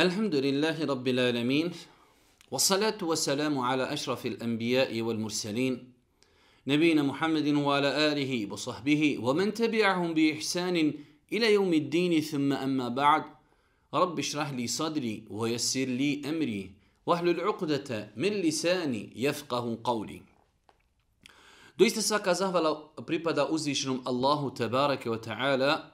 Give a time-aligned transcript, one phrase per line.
[0.00, 1.72] الحمد لله رب العالمين
[2.50, 5.92] والصلاة والسلام على أشرف الأنبياء والمرسلين
[6.66, 10.76] نبينا محمد وعلى آله وصحبه ومن تبعهم بإحسان
[11.32, 13.24] إلى يوم الدين ثم أما بعد
[13.94, 16.72] رب اشرح لي صدري ويسر لي أمري
[17.06, 20.22] واحلل عقدة من لساني يفقه قولي
[21.80, 22.76] Doista svaka zahvala
[23.08, 25.92] pripada uzvišenom Allahu tebareke wa ta'ala.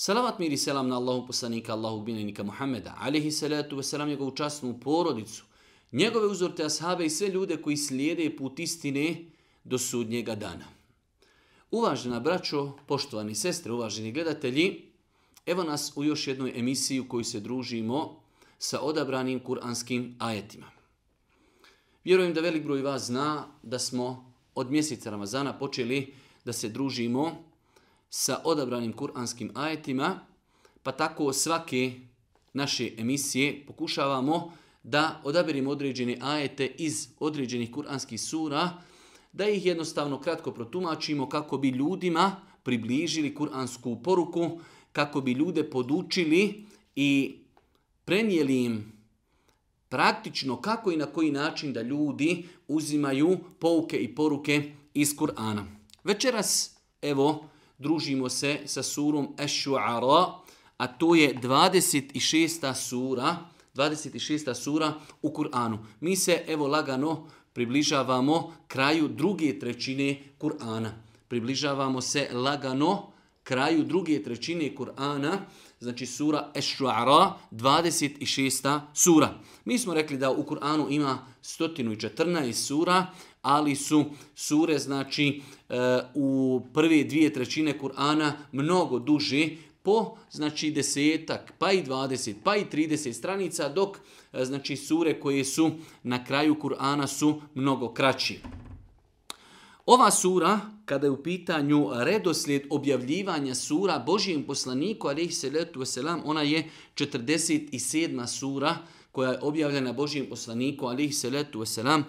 [0.00, 4.30] Salavat mir i selam na Allahu poslanika, Allahu binenika Muhammeda, alihi salatu wa salam njegovu
[4.30, 5.44] častnu porodicu,
[5.92, 9.24] njegove uzorte ashabe i sve ljude koji slijede put istine
[9.64, 10.64] do sudnjega dana.
[11.70, 14.82] Uvažena braćo, poštovani sestre, uvaženi gledatelji,
[15.46, 18.20] evo nas u još jednoj emisiji u kojoj se družimo
[18.58, 20.70] sa odabranim kuranskim ajetima.
[22.04, 27.47] Vjerujem da velik broj vas zna da smo od mjeseca Ramazana počeli da se družimo
[28.10, 30.20] sa odabranim kuranskim ajetima,
[30.82, 31.92] pa tako svake
[32.52, 38.70] naše emisije pokušavamo da odaberimo određene ajete iz određenih kuranskih sura,
[39.32, 44.60] da ih jednostavno kratko protumačimo kako bi ljudima približili kuransku poruku,
[44.92, 47.38] kako bi ljude podučili i
[48.04, 48.92] prenijeli im
[49.88, 55.64] praktično kako i na koji način da ljudi uzimaju pouke i poruke iz Kur'ana.
[56.04, 57.48] Večeras, evo,
[57.78, 60.32] družimo se sa surom Eš-Shu'ara,
[60.78, 62.74] a to je 26.
[62.74, 63.36] sura,
[63.74, 64.54] 26.
[64.54, 65.78] sura u Kur'anu.
[66.00, 70.90] Mi se, evo, lagano približavamo kraju druge trećine Kur'ana.
[71.28, 73.12] Približavamo se lagano
[73.42, 75.38] kraju druge trećine Kur'ana,
[75.80, 78.80] znači sura Eš-Shu'ara, 26.
[78.94, 79.34] sura.
[79.64, 83.06] Mi smo rekli da u Kur'anu ima 114 sura,
[83.42, 84.04] ali su
[84.34, 89.48] sure, znači, eh, u prve dvije trećine Kur'ana mnogo duže,
[89.82, 93.96] po znači desetak, pa i 20, pa i 30 stranica, dok
[94.32, 95.70] eh, znači sure koje su
[96.02, 98.40] na kraju Kur'ana su mnogo kraći.
[99.90, 106.42] Ova sura, kada je u pitanju redoslijed objavljivanja sura Božijem poslaniku, alaihi salatu wasalam, ona
[106.42, 108.26] je 47.
[108.26, 108.76] sura
[109.12, 112.02] koja je objavljena Božijem poslaniku, alaihi salatu wasalam.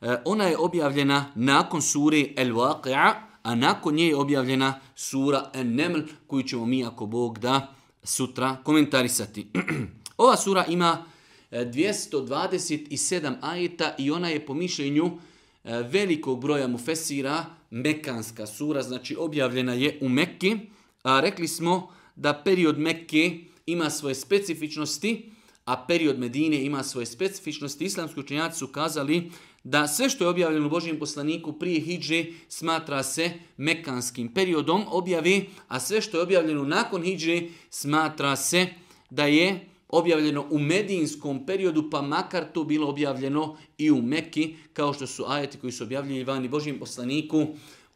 [0.00, 5.74] E, ona je objavljena nakon sure El Waqi'a, a nakon nje je objavljena sura En
[5.74, 9.46] Neml, koju ćemo mi, ako Bog da, sutra komentarisati.
[10.24, 11.04] Ova sura ima
[11.50, 15.18] e, 227 ajeta i ona je po mišljenju
[15.66, 20.56] E, velikog broja mufesira, Mekanska sura, znači objavljena je u Mekki.
[21.02, 25.32] A rekli smo da period Mekke ima svoje specifičnosti,
[25.64, 27.84] a period Medine ima svoje specifičnosti.
[27.84, 29.30] Islamski učenjaci su kazali
[29.64, 35.42] da sve što je objavljeno u Božijem poslaniku prije Hidže smatra se mekanskim periodom objave,
[35.68, 38.66] a sve što je objavljeno nakon Hidže smatra se
[39.10, 44.92] da je objavljeno u medijinskom periodu, pa makar to bilo objavljeno i u Mekki, kao
[44.92, 47.46] što su ajeti koji su objavljeni vani Božijem poslaniku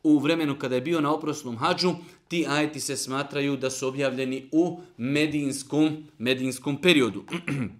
[0.02, 1.94] u vremenu kada je bio na oprosnom hađu,
[2.28, 7.24] ti ajeti se smatraju da su objavljeni u medijinskom, medijinskom periodu.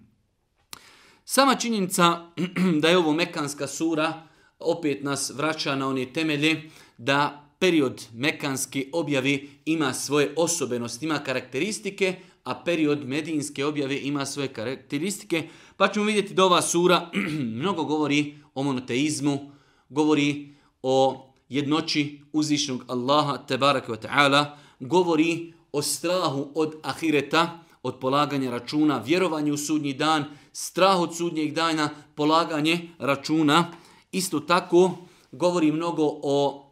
[1.25, 2.31] Sama činjenica
[2.81, 4.23] da je ovo mekanska sura
[4.59, 6.61] opet nas vraća na one temelje
[6.97, 14.47] da period mekanske objave ima svoje osobenosti, ima karakteristike, a period medijinske objave ima svoje
[14.47, 15.47] karakteristike,
[15.77, 17.11] pa ćemo vidjeti da ova sura
[17.59, 19.51] mnogo govori o monoteizmu,
[19.89, 24.45] govori o jednoći uzvišnog Allaha tebaraka wa ta'ala,
[24.79, 31.53] govori o strahu od ahireta, od polaganja računa, vjerovanje u sudnji dan, strah od sudnjeg
[31.53, 33.71] dana, polaganje računa.
[34.11, 34.97] Isto tako
[35.31, 36.69] govori mnogo o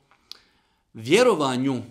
[0.94, 1.82] vjerovanju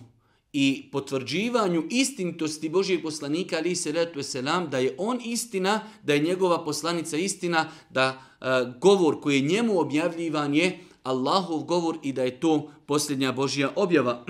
[0.53, 6.19] i potvrđivanju istinitosti Božijeg poslanika ali se letu selam da je on istina, da je
[6.19, 8.45] njegova poslanica istina, da e,
[8.81, 14.25] govor koji je njemu objavljivan je Allahov govor i da je to posljednja Božija objava.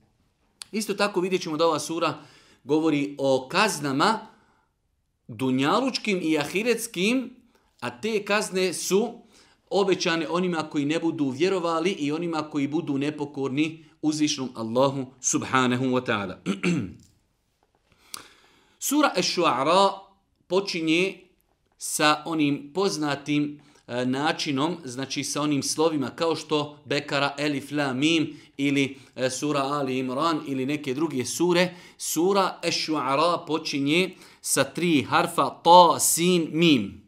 [0.72, 2.18] Isto tako vidjet ćemo da ova sura
[2.64, 4.26] govori o kaznama
[5.28, 7.30] dunjalučkim i ahiretskim,
[7.80, 9.22] a te kazne su
[9.70, 16.04] obećane onima koji ne budu vjerovali i onima koji budu nepokorni uzvišnom Allahu subhanahu wa
[16.04, 16.38] ta'ala.
[18.78, 19.92] Sura Eš-Shu'ara
[20.46, 21.18] počinje
[21.78, 28.40] sa onim poznatim e, načinom, znači sa onim slovima kao što Bekara, Elif, La, Mim
[28.56, 31.74] ili e, sura Ali Imran ili neke druge sure.
[31.98, 34.10] Sura Eš-Shu'ara počinje
[34.40, 37.02] sa tri harfa Ta, Sin, Mim.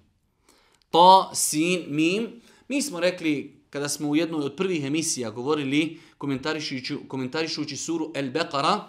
[0.91, 2.29] Ta, Sin, Mim.
[2.69, 8.31] Mi smo rekli kada smo u jednoj od prvih emisija govorili komentarišući, komentarišući suru El
[8.31, 8.81] Beqara,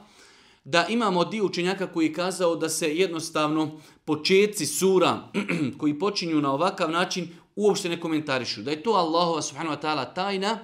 [0.63, 5.31] da imamo dio učenjaka koji je kazao da se jednostavno početci sura
[5.79, 8.61] koji počinju na ovakav način uopšte ne komentarišu.
[8.61, 10.59] Da je to Allahova subhanahu wa ta'ala tajna,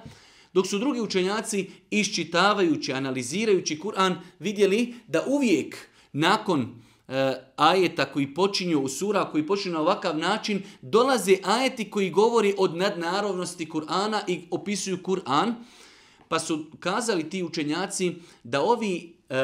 [0.52, 5.76] dok su drugi učenjaci iščitavajući, analizirajući Kur'an vidjeli da uvijek
[6.12, 6.60] nakon
[7.08, 12.54] e, ajeta koji počinju u sura, koji počinju na ovakav način, dolaze ajeti koji govori
[12.58, 15.54] od nadnarovnosti Kur'ana i opisuju Kur'an,
[16.30, 19.34] pa su kazali ti učenjaci da ovi e,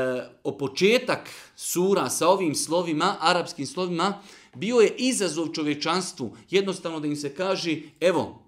[0.45, 4.23] o početak sura sa ovim slovima, arapskim slovima,
[4.55, 6.37] bio je izazov čovječanstvu.
[6.51, 8.43] Jednostavno da im se kaže, evo,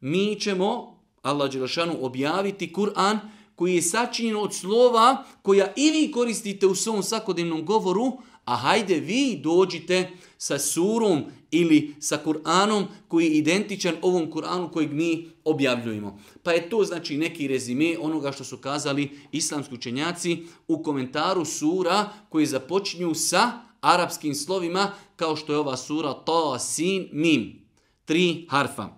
[0.00, 3.18] mi ćemo, Allah Đelešanu, objaviti Kur'an
[3.58, 8.12] koji je sačinjen od slova koja i vi koristite u svom svakodnevnom govoru,
[8.44, 14.92] a hajde vi dođite sa surom ili sa Kur'anom koji je identičan ovom Kur'anu kojeg
[14.92, 16.18] mi objavljujemo.
[16.42, 20.38] Pa je to znači neki rezime onoga što su kazali islamski učenjaci
[20.68, 27.08] u komentaru sura koji započinju sa arapskim slovima kao što je ova sura Ta, Sin,
[27.12, 27.66] Mim.
[28.04, 28.88] Tri harfa.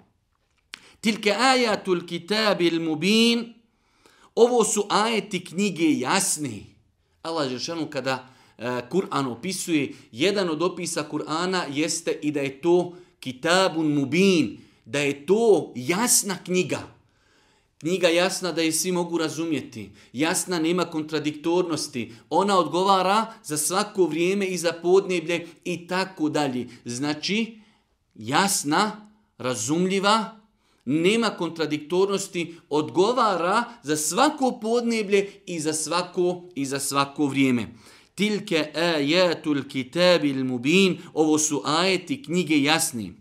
[1.01, 3.60] Tilke ajatul kitabil mubin.
[4.35, 6.67] Ovo su ajeti knjige jasni.
[7.23, 7.59] Allah je
[7.91, 8.29] kada
[8.59, 14.99] e, Kur'an opisuje, jedan od opisa Kur'ana jeste i da je to kitabun mubin, da
[14.99, 17.01] je to jasna knjiga.
[17.79, 19.91] Knjiga jasna da je svi mogu razumjeti.
[20.13, 22.13] Jasna, nema kontradiktornosti.
[22.31, 26.69] Ona odgovara za svako vrijeme i za podneblje i tako dalje.
[26.85, 27.61] Znači,
[28.15, 30.40] jasna, razumljiva,
[30.91, 37.67] nema kontradiktornosti, odgovara za svako podneblje i za svako i za svako vrijeme.
[38.15, 43.13] Tilke ajatul kitabil mubin, ovo su ajeti knjige jasni.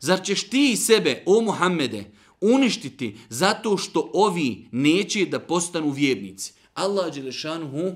[0.00, 2.04] Zar ćeš ti sebe, o Muhammede,
[2.40, 6.52] uništiti zato što ovi neće da postanu vjernici?
[6.74, 7.94] Allah Đelešanuhu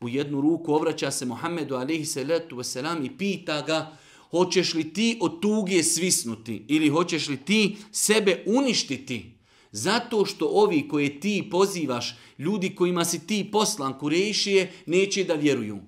[0.00, 3.96] u jednu ruku obraća se Muhammedu alaihi salatu wasalam i pita ga
[4.30, 9.32] hoćeš li ti od tuge svisnuti ili hoćeš li ti sebe uništiti?
[9.72, 15.78] Zato što ovi koje ti pozivaš, ljudi kojima si ti poslan, kurejšije, neće da vjeruju.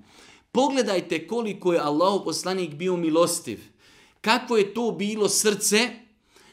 [0.53, 3.61] Pogledajte koliko je Allahov poslanik bio milostiv.
[4.21, 5.89] Kako je to bilo srce,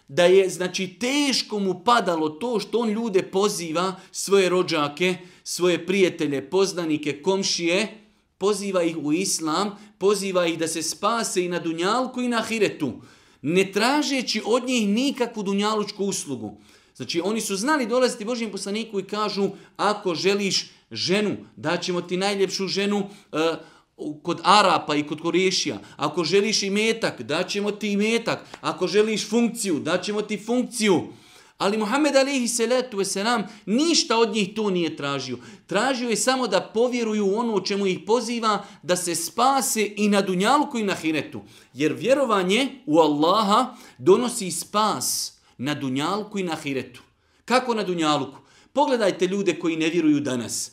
[0.07, 6.49] da je znači teško mu padalo to što on ljude poziva, svoje rođake, svoje prijatelje,
[6.49, 7.97] poznanike, komšije,
[8.37, 12.93] poziva ih u islam, poziva ih da se spase i na dunjalku i na hiretu,
[13.41, 16.57] ne tražeći od njih nikakvu dunjalučku uslugu.
[16.95, 22.67] Znači oni su znali dolaziti Božijem poslaniku i kažu ako želiš ženu, daćemo ti najljepšu
[22.67, 23.39] ženu uh,
[24.23, 25.79] kod Arapa i kod Korešija.
[25.97, 28.45] Ako želiš imetak, daćemo ti imetak.
[28.61, 31.07] Ako želiš funkciju, daćemo ti funkciju.
[31.59, 35.37] Ali Muhammed alihi salatu wasalam ništa od njih to nije tražio.
[35.67, 40.09] Tražio je samo da povjeruju u ono o čemu ih poziva, da se spase i
[40.09, 41.41] na dunjalku i na hiretu.
[41.73, 47.01] Jer vjerovanje u Allaha donosi spas na dunjalku i na hiretu.
[47.45, 48.39] Kako na dunjalku?
[48.73, 50.71] Pogledajte ljude koji ne vjeruju danas.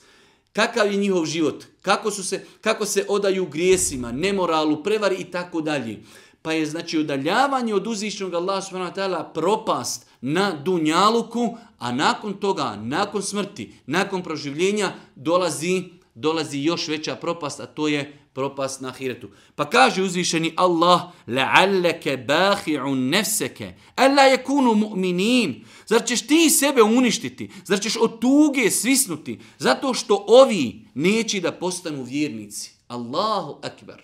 [0.52, 1.64] Kakav je njihov život?
[1.82, 6.02] Kako, su se, kako se odaju grijesima, nemoralu, prevari i tako dalje.
[6.42, 12.34] Pa je znači udaljavanje od uzvišnog Allaha subhanahu wa ta'ala propast na dunjaluku, a nakon
[12.34, 18.88] toga, nakon smrti, nakon proživljenja dolazi dolazi još veća propast, a to je propast na
[18.88, 19.28] ahiretu.
[19.54, 25.64] Pa kaže uzvišeni Allah, la'alleke bahi'un nefseke, alla yakunu mu'minin.
[25.86, 27.50] Zar ćeš ti sebe uništiti?
[27.64, 29.38] Zar ćeš od tuge svisnuti?
[29.58, 32.72] Zato što ovi neće da postanu vjernici.
[32.88, 34.02] Allahu akbar.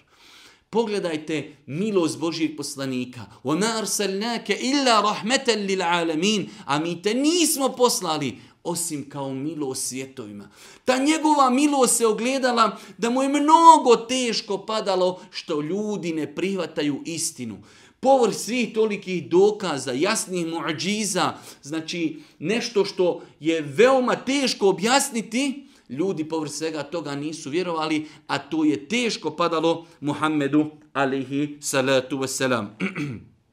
[0.72, 3.26] Pogledajte milost Božijeg poslanika.
[3.44, 10.50] وَمَا أَرْسَلْنَاكَ إِلَّا رَحْمَةً لِلْعَالَمِينَ A mi te nismo poslali osim kao milost svjetovima.
[10.86, 17.02] Ta njegova milost se ogledala da mu je mnogo teško padalo što ljudi ne prihvataju
[17.06, 17.58] istinu.
[18.00, 26.51] Povrh svih tolikih dokaza, jasnih muadžiza, znači nešto što je veoma teško objasniti, ljudi povrh
[26.51, 32.67] svega toga nisu vjerovali, a to je teško padalo Muhammedu alihi salatu wasalam.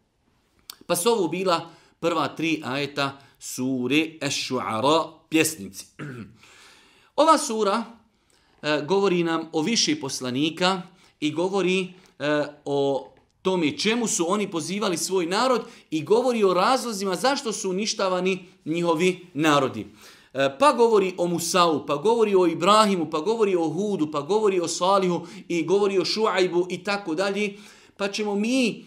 [0.88, 1.70] pa su ovo bila
[2.00, 5.86] prva tri ajeta sure Eš-Shu'ara, pjesnici.
[7.16, 7.84] Ova sura
[8.62, 10.82] e, govori nam o više poslanika
[11.20, 11.82] i govori
[12.20, 13.10] e, o
[13.42, 19.28] tome čemu su oni pozivali svoj narod i govori o razlozima zašto su uništavani njihovi
[19.34, 19.88] narodi.
[20.34, 24.60] E, pa govori o Musau, pa govori o Ibrahimu, pa govori o Hudu, pa govori
[24.60, 27.58] o Salihu i govori o Šuajbu i tako dalje.
[27.98, 28.84] Pa ćemo mi e,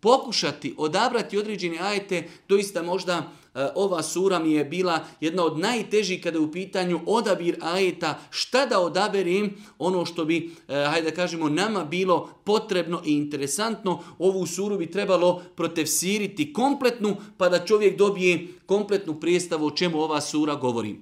[0.00, 5.58] pokušati odabrati određene ajete, doista možda e, E, ova sura mi je bila jedna od
[5.58, 11.10] najtežih kada je u pitanju odabir ajeta, šta da odaberim, ono što bi, e, hajde
[11.10, 17.64] da kažemo, nama bilo potrebno i interesantno, ovu suru bi trebalo protefsiriti kompletnu, pa da
[17.64, 20.96] čovjek dobije kompletnu predstavu o čemu ova sura govori.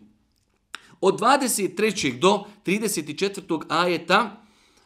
[1.01, 2.19] Od 23.
[2.19, 3.63] do 34.
[3.69, 4.43] ajeta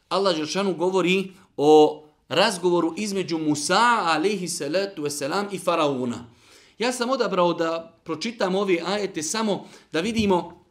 [0.09, 6.36] Allah Žešanu govori o razgovoru između Musa alaihi salatu wasalam i Faraona.
[6.79, 10.67] Ja sam odabrao da pročitam ove ajete samo da vidimo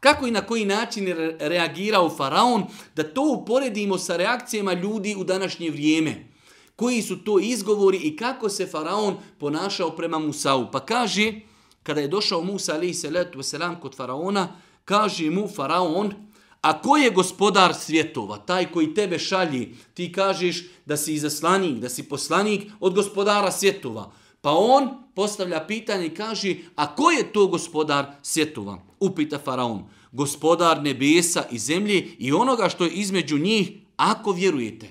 [0.00, 2.64] kako i na koji način je reagirao Faraon,
[2.96, 6.26] da to uporedimo sa reakcijama ljudi u današnje vrijeme.
[6.76, 10.70] Koji su to izgovori i kako se Faraon ponašao prema Musau.
[10.70, 11.32] Pa kaže,
[11.82, 14.48] kada je došao Musa alaihi salatu wasalam kod Faraona,
[14.84, 16.12] kaže mu Faraon,
[16.60, 21.88] a ko je gospodar svjetova, taj koji tebe šalji, ti kažeš da si izaslanik, da
[21.88, 24.12] si poslanik od gospodara svjetova.
[24.40, 28.78] Pa on postavlja pitanje i kaže, a ko je to gospodar svjetova?
[29.00, 34.88] Upita Faraon, gospodar nebesa i zemlje i onoga što je između njih, ako vjerujete.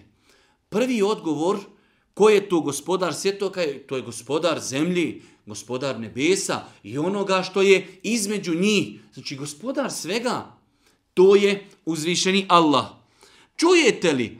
[0.69, 1.59] Prvi odgovor,
[2.13, 3.51] ko je to gospodar svjetova?
[3.87, 8.99] To je gospodar zemlji, gospodar nebesa i onoga što je između njih.
[9.13, 10.57] Znači, gospodar svega,
[11.13, 12.85] to je uzvišeni Allah.
[13.55, 14.39] Čujete li?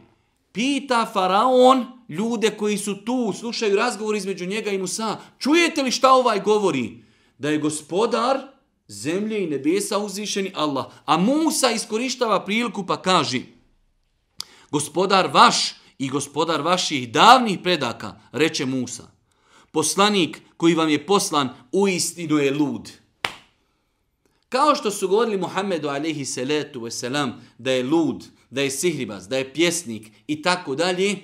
[0.52, 5.18] Pita Faraon ljude koji su tu, slušaju razgovor između njega i Musa.
[5.40, 7.04] Čujete li šta ovaj govori?
[7.38, 8.40] Da je gospodar
[8.88, 10.86] zemlje i nebesa uzvišeni Allah.
[11.06, 13.42] A Musa iskorištava priliku pa kaže
[14.72, 19.08] Gospodar vaš i gospodar vaših davnih predaka, reče Musa.
[19.72, 22.92] Poslanik koji vam je poslan u istinu je lud.
[24.50, 29.38] Kao što su govorili Muhammedu alaihi salatu wasalam da je lud, da je sihribaz, da
[29.38, 31.18] je pjesnik i tako dalje,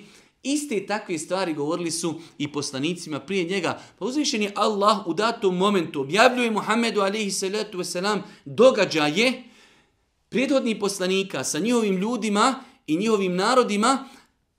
[0.44, 3.80] iste takve stvari govorili su i poslanicima prije njega.
[3.98, 9.44] Pa uzvišen je Allah u datom momentu objavljuje Muhammedu alaihi salatu wasalam događaje
[10.28, 12.54] prijedhodnih poslanika sa njihovim ljudima
[12.86, 14.08] i njihovim narodima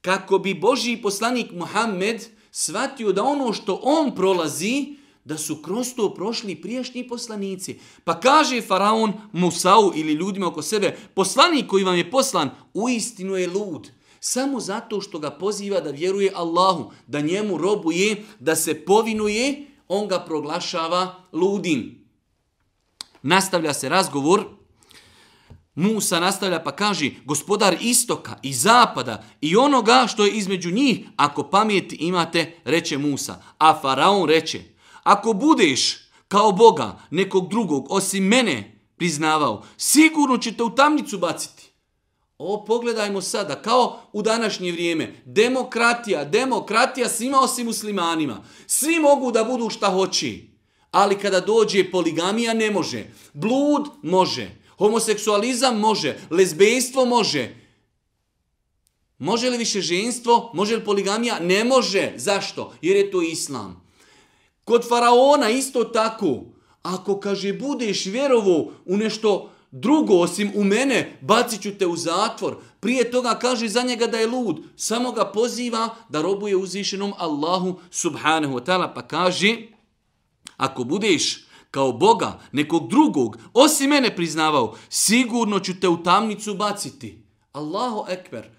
[0.01, 6.13] kako bi Boži poslanik Muhammed shvatio da ono što on prolazi, da su kroz to
[6.13, 7.80] prošli priješnji poslanici.
[8.04, 13.36] Pa kaže Faraon Musau ili ljudima oko sebe, poslanik koji vam je poslan, u istinu
[13.36, 13.92] je lud.
[14.27, 20.08] Samo zato što ga poziva da vjeruje Allahu, da njemu robuje, da se povinuje, on
[20.08, 22.08] ga proglašava ludim.
[23.22, 24.44] Nastavlja se razgovor,
[25.75, 31.44] Musa nastavlja pa kaže, gospodar istoka i zapada i onoga što je između njih, ako
[31.44, 33.44] pamet imate, reče Musa.
[33.58, 34.63] A Faraon reče,
[35.03, 41.64] Ako budeš kao Boga nekog drugog osim mene priznavao, sigurno ćete u tamnicu baciti.
[42.38, 48.44] O, pogledajmo sada, kao u današnje vrijeme, demokratija, demokratija svima osim muslimanima.
[48.68, 50.50] Svi mogu da budu šta hoći,
[50.92, 53.06] ali kada dođe poligamija ne može.
[53.34, 57.56] Blud može, homoseksualizam može, lezbejstvo može.
[59.18, 61.39] Može li više ženstvo, može li poligamija?
[61.39, 62.13] Ne može.
[62.15, 62.74] Zašto?
[62.82, 63.86] Jer je to islam.
[64.63, 66.44] Kod faraona isto tako.
[66.84, 72.58] Ako kaže budeš vjerovo u nešto drugo osim u mene, bacit ću te u zatvor.
[72.79, 74.63] Prije toga kaže za njega da je lud.
[74.75, 78.94] Samo ga poziva da robuje uzvišenom Allahu subhanahu wa ta'ala.
[78.94, 79.58] Pa kaže,
[80.58, 87.24] ako budeš kao Boga nekog drugog, osim mene priznavao, sigurno ću te u tamnicu baciti.
[87.51, 88.50] Allahu ekber.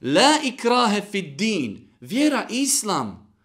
[0.00, 1.88] La ikrahe fid din.
[2.00, 3.36] Vjera islam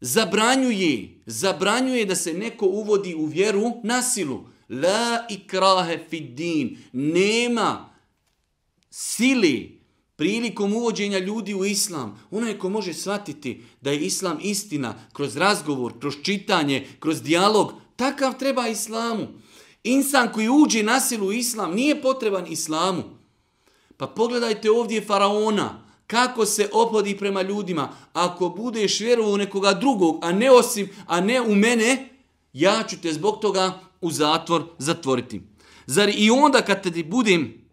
[0.00, 4.55] zabranjuje, zabranjuje da se neko uvodi u vjeru na silu.
[4.68, 6.78] La ikrahe fid din.
[6.92, 7.94] Nema
[8.90, 9.80] sili
[10.16, 12.20] prilikom uvođenja ljudi u islam.
[12.30, 18.38] Onaj ko može shvatiti da je islam istina kroz razgovor, kroz čitanje, kroz dijalog, takav
[18.38, 19.26] treba islamu.
[19.84, 23.02] Insan koji uđe na silu u islam nije potreban islamu.
[23.96, 27.88] Pa pogledajte ovdje faraona kako se opodi prema ljudima.
[28.12, 32.08] Ako budeš vjerovao u nekoga drugog, a ne osim, a ne u mene,
[32.52, 35.42] ja ću te zbog toga u zatvor zatvoriti.
[35.86, 37.66] Zar i onda kad te budem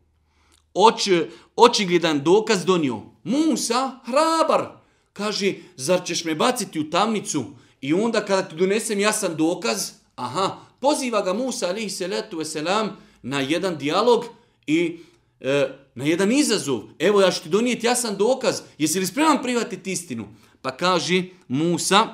[0.74, 1.10] oč,
[1.56, 7.46] očigledan dokaz donio, Musa, hrabar, kaže, zar ćeš me baciti u tamnicu
[7.82, 12.89] i onda kada ti donesem jasan dokaz, aha, poziva ga Musa, alihi salatu wasalam,
[13.22, 14.25] na jedan dijalog
[14.68, 15.00] i
[15.39, 16.82] e, na jedan izazov.
[17.00, 18.62] Evo ja ću ti donijeti jasan dokaz.
[18.77, 20.27] Jesi li spreman prihvatiti istinu?
[20.62, 22.08] Pa kaže Musa,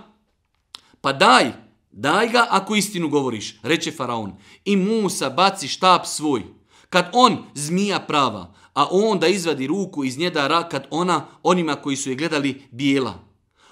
[1.02, 1.52] pa daj,
[2.00, 4.34] daj ga ako istinu govoriš, reče Faraon.
[4.66, 6.44] I Musa baci štap svoj.
[6.90, 11.96] Kad on zmija prava, a on da izvadi ruku iz njeda kad ona onima koji
[11.96, 13.14] su je gledali bijela.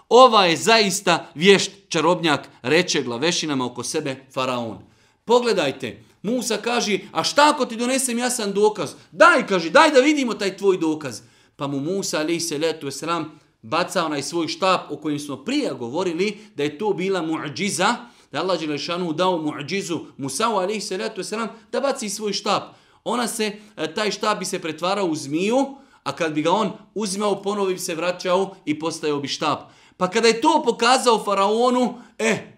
[0.10, 4.78] ova je zaista vješt čarobnjak, reče glavešinama oko sebe faraon.
[5.26, 8.90] Pogledajte, Musa kaže, a šta ako ti donesem jasan dokaz?
[9.12, 11.22] Daj, kaže, daj da vidimo taj tvoj dokaz.
[11.56, 15.74] Pa mu Musa, ali se letu sram, baca onaj svoj štab o kojem smo prije
[15.74, 17.96] govorili da je to bila muđiza,
[18.32, 22.62] da Allah Đelešanu dao muđizu Musa'u alaihi salatu wasalam da baci svoj štab.
[23.04, 25.58] Ona se, e, taj štab bi se pretvarao u zmiju,
[26.04, 29.58] a kad bi ga on uzimao, ponovo bi se vraćao i postajao bi štab.
[29.98, 32.58] Pa kada je to pokazao faraonu, e,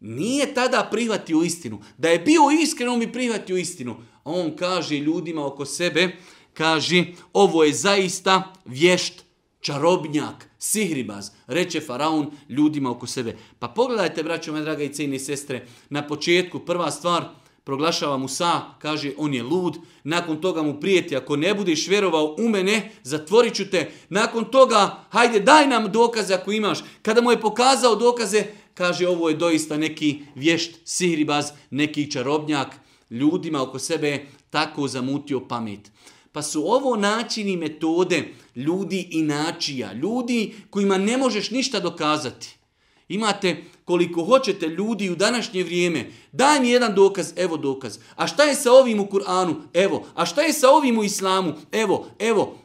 [0.00, 1.80] nije tada prihvatio istinu.
[1.98, 3.96] Da je bio iskren, on bi prihvatio istinu.
[4.24, 6.16] A on kaže ljudima oko sebe,
[6.54, 9.24] kaže, ovo je zaista vješt
[9.60, 13.36] čarobnjak, sihribaz, reče faraon ljudima oko sebe.
[13.58, 17.24] Pa pogledajte, braćo moje draga i cijene sestre, na početku prva stvar,
[17.64, 22.48] proglašava Musa, kaže on je lud, nakon toga mu prijeti, ako ne budeš vjerovao u
[22.48, 23.90] mene, zatvorit ću te.
[24.08, 26.78] Nakon toga, hajde daj nam dokaze ako imaš.
[27.02, 32.68] Kada mu je pokazao dokaze, kaže ovo je doista neki vješt sihribaz, neki čarobnjak,
[33.10, 35.90] ljudima oko sebe tako zamutio pamet.
[36.38, 42.56] Pa su ovo načini metode ljudi i načija, ljudi kojima ne možeš ništa dokazati.
[43.08, 47.98] Imate koliko hoćete ljudi u današnje vrijeme, daj mi jedan dokaz, evo dokaz.
[48.16, 49.54] A šta je sa ovim u Kur'anu?
[49.74, 50.06] Evo.
[50.14, 51.54] A šta je sa ovim u Islamu?
[51.72, 52.58] Evo, evo.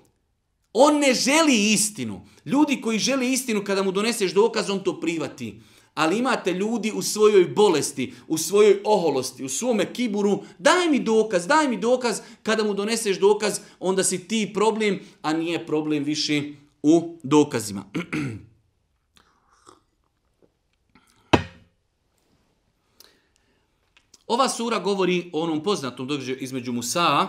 [0.73, 2.21] On ne želi istinu.
[2.45, 5.61] Ljudi koji žele istinu, kada mu doneseš dokaz, on to privati
[5.93, 11.47] ali imate ljudi u svojoj bolesti, u svojoj oholosti, u svome kiburu, daj mi dokaz,
[11.47, 16.43] daj mi dokaz, kada mu doneseš dokaz, onda si ti problem, a nije problem više
[16.83, 17.83] u dokazima.
[24.27, 27.27] Ova sura govori o onom poznatom događaju između Musa,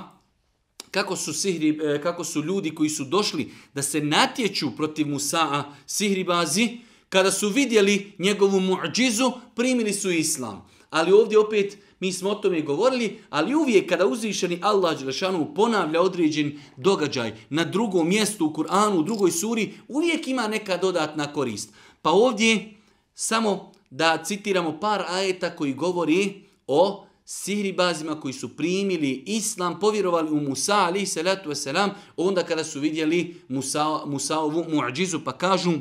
[0.91, 5.65] kako su, sihri, eh, kako su ljudi koji su došli da se natječu protiv Musa
[5.87, 6.79] sihribazi,
[7.15, 10.69] kada su vidjeli njegovu muđizu, primili su islam.
[10.91, 16.01] Ali ovdje opet mi smo o tome govorili, ali uvijek kada uzvišeni Allah Đelešanu ponavlja
[16.01, 21.71] određen događaj na drugom mjestu u Kur'anu, u drugoj suri, uvijek ima neka dodatna korist.
[22.03, 22.75] Pa ovdje
[23.15, 30.41] samo da citiramo par ajeta koji govori o sihribazima koji su primili islam, povjerovali u
[30.41, 35.73] Musa ali salatu wasalam, onda kada su vidjeli Musa, Musaovu muđizu pa kažu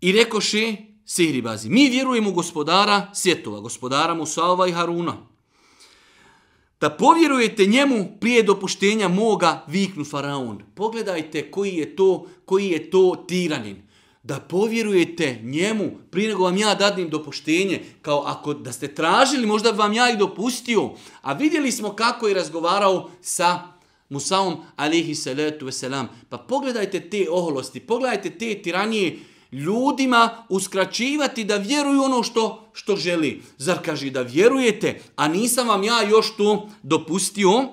[0.00, 5.16] i rekoše sihribazi, mi vjerujemo gospodara svjetova, gospodara Musaova i Haruna.
[6.80, 10.62] Da povjerujete njemu prije dopuštenja moga, viknu faraon.
[10.74, 13.82] Pogledajte koji je to, koji je to tiranin.
[14.22, 19.72] Da povjerujete njemu prije nego vam ja dadnim dopuštenje, kao ako da ste tražili, možda
[19.72, 20.90] bi vam ja i dopustio.
[21.22, 23.60] A vidjeli smo kako je razgovarao sa
[24.08, 26.08] Musaom alihi salatu veselam.
[26.28, 29.18] Pa pogledajte te oholosti, pogledajte te tiranije,
[29.52, 33.42] ljudima uskraćivati da vjeruju ono što, što želi.
[33.58, 37.68] Zar kaže da vjerujete, a nisam vam ja još to dopustio?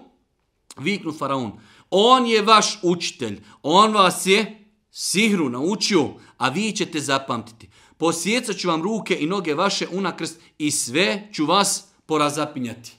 [0.77, 1.51] Viknu faraon.
[1.89, 3.41] On je vaš učitelj.
[3.63, 7.69] On vas je sihru naučio, a vi ćete zapamtiti.
[7.97, 12.91] Posjecat ću vam ruke i noge vaše unakrst i sve ću vas porazapinjati.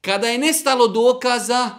[0.00, 1.70] Kada je nestalo dokaza,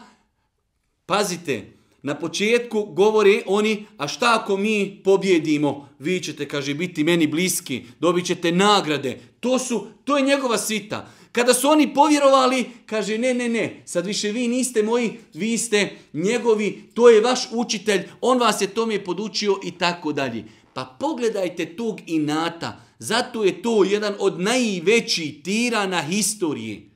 [1.06, 5.90] pazite, na početku govore oni, a šta ako mi pobjedimo?
[6.00, 9.20] Vi ćete, kaže, biti meni bliski, dobit ćete nagrade.
[9.40, 11.12] To, su, to je njegova svita.
[11.32, 15.90] Kada su oni povjerovali, kaže, ne, ne, ne, sad više vi niste moji, vi ste
[16.14, 20.46] njegovi, to je vaš učitelj, on vas je tome podučio i tako dalje.
[20.74, 26.91] Pa pogledajte tog inata, zato je to jedan od najvećih tirana historije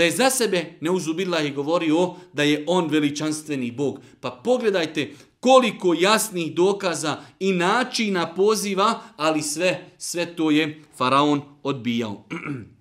[0.00, 4.00] da je za sebe neuzubila i govorio da je on veličanstveni bog.
[4.20, 5.10] Pa pogledajte
[5.40, 12.24] koliko jasnih dokaza i načina poziva, ali sve, sve to je faraon odbijao.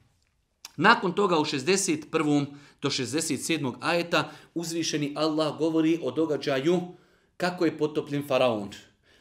[0.87, 2.45] Nakon toga u 61.
[2.81, 3.73] do 67.
[3.81, 6.81] ajeta uzvišeni Allah govori o događaju
[7.37, 8.69] kako je potopljen faraon.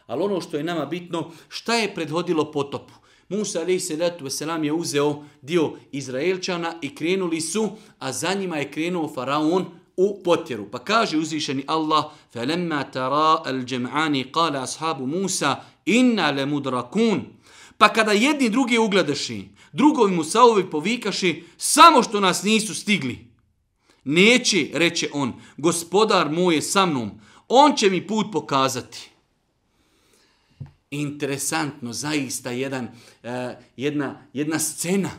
[0.07, 2.95] Ali ono što je nama bitno, šta je predhodilo potopu?
[3.30, 7.69] Musa alaih salatu wasalam je uzeo dio Izraelčana i krenuli su,
[8.00, 9.65] a za njima je krenuo faraon
[9.98, 10.72] u potjeru.
[10.72, 15.56] Pa kaže uzvišeni Allah, فَلَمَّا تَرَا الْجَمْعَانِ قَالَ أَصْحَابُ مُوسَى
[15.88, 17.22] إِنَّا لَمُدْرَكُونَ
[17.78, 23.28] Pa kada jedni drugi ugledaši, drugovi Musaovi povikaši, samo što nas nisu stigli.
[24.04, 27.12] Neće, reče on, gospodar moj je sa mnom,
[27.48, 29.10] on će mi put pokazati
[30.90, 33.31] interesantno, zaista jedan, uh,
[33.77, 35.11] jedna, jedna scena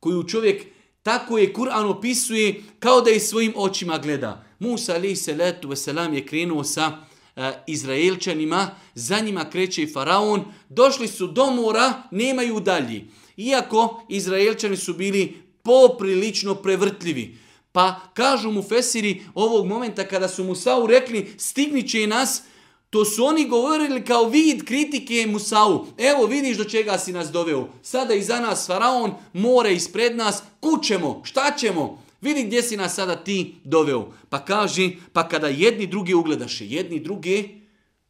[0.00, 0.66] koju čovjek
[1.02, 4.44] tako je Kur'an opisuje kao da je svojim očima gleda.
[4.58, 5.72] Musa ali se letu
[6.12, 6.92] je krenuo sa
[7.36, 13.10] e, Izraelčanima, za njima kreće faraon, došli su do mora, nemaju dalji.
[13.36, 17.38] Iako Izraelčani su bili poprilično prevrtljivi.
[17.72, 22.42] Pa kažu mu Fesiri ovog momenta kada su Musau rekli stigni će nas,
[22.90, 25.86] to su oni govorili kao vid kritike Musau.
[25.98, 27.68] Evo vidiš do čega si nas doveo.
[27.82, 32.02] Sada iza nas faraon, more ispred nas, kućemo, šta ćemo?
[32.20, 34.12] Vidi gdje si nas sada ti doveo.
[34.28, 37.60] Pa kaže, pa kada jedni drugi ugledaše, jedni drugi,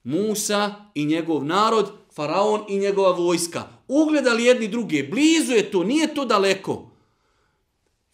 [0.04, 3.68] Musa i njegov narod, faraon i njegova vojska.
[3.88, 6.90] Ugledali jedni druge, blizu je to, nije to daleko.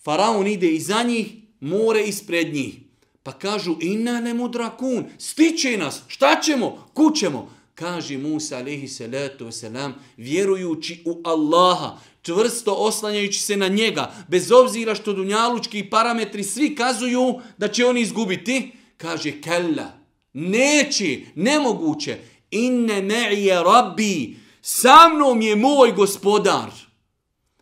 [0.04, 2.83] Faraon ide iza njih, more ispred njih.
[3.24, 7.50] Pa kažu, inna ne mudrakun, stiče nas, šta ćemo, kućemo.
[7.74, 14.94] Kaže Musa, alaihi salatu wasalam, vjerujući u Allaha, čvrsto oslanjajući se na njega, bez obzira
[14.94, 19.98] što dunjalučki parametri svi kazuju da će oni izgubiti, kaže, kella,
[20.32, 22.18] neće, nemoguće,
[22.50, 26.70] inne me'ije rabbi, sa mnom je moj gospodar.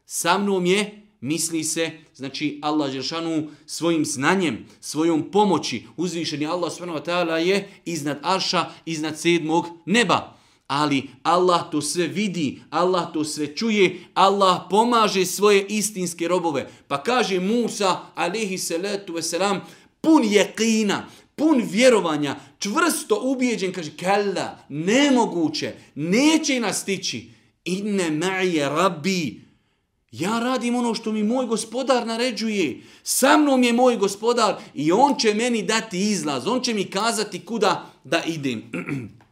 [0.07, 1.91] Sa mnom je, misli se,
[2.23, 7.13] znači Allah Žešanu svojim znanjem, svojom pomoći, uzvišeni Allah s.w.t.
[7.43, 10.37] je iznad Arša, iznad sedmog neba.
[10.67, 16.71] Ali Allah to sve vidi, Allah to sve čuje, Allah pomaže svoje istinske robove.
[16.89, 19.61] Pa kaže Musa, alihi salatu wasalam,
[20.01, 21.03] pun jeqina,
[21.35, 27.31] pun vjerovanja, čvrsto ubijeđen, kaže, kalla, nemoguće, neće nas stići.
[27.65, 29.42] Inne ma'ije rabbi,
[30.13, 32.83] ja radim ono što mi moj gospodar naređuje.
[33.03, 36.47] Sa mnom je moj gospodar i on će meni dati izlaz.
[36.47, 38.63] On će mi kazati kuda da idem.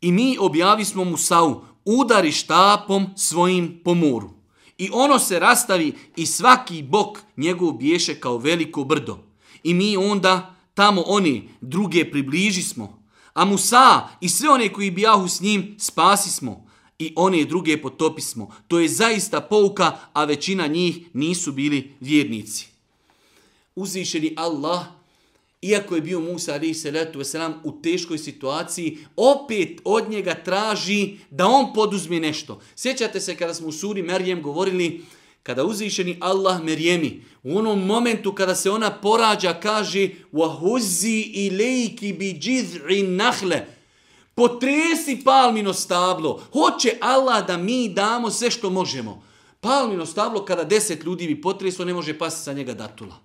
[0.00, 4.30] I mi objavi smo Musau, udari štapom svojim po moru.
[4.78, 9.18] I ono se rastavi i svaki bok njegov biješe kao veliko brdo.
[9.62, 13.01] I mi onda tamo oni druge približi smo.
[13.34, 16.66] A Musa i sve one koji bijahu s njim spasi smo.
[16.98, 18.54] I one druge potopi smo.
[18.68, 22.66] To je zaista pouka, a većina njih nisu bili vjernici.
[23.74, 24.86] Uzvišeni Allah
[25.62, 31.16] iako je bio Musa ali se letu veselam u teškoj situaciji, opet od njega traži
[31.30, 32.60] da on poduzme nešto.
[32.76, 35.04] Sjećate se kada smo u suri Merjem govorili,
[35.43, 43.15] kada uzvišeni Allah Merjemi, u onom momentu kada se ona porađa, kaže وَهُزِّي إِلَيْكِ بِجِذْعِ
[43.15, 43.77] nahle,
[44.37, 46.41] Potresi palmino stablo.
[46.53, 49.23] Hoće Allah da mi damo sve što možemo.
[49.59, 53.15] Palmino stablo kada deset ljudi bi potreslo, ne može pasti sa njega datula.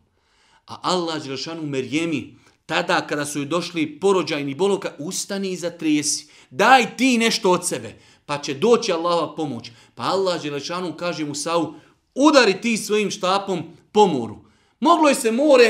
[0.66, 2.36] A Allah Đelšanu Merjemi,
[2.66, 6.26] tada kada su joj došli porođajni boloka, ustani i zatresi.
[6.50, 7.94] Daj ti nešto od sebe,
[8.26, 9.70] pa će doći Allahova pomoć.
[9.94, 11.74] Pa Allah Đelšanu kaže Musau,
[12.17, 14.37] udari ti svojim štapom po moru.
[14.79, 15.63] Moglo je se more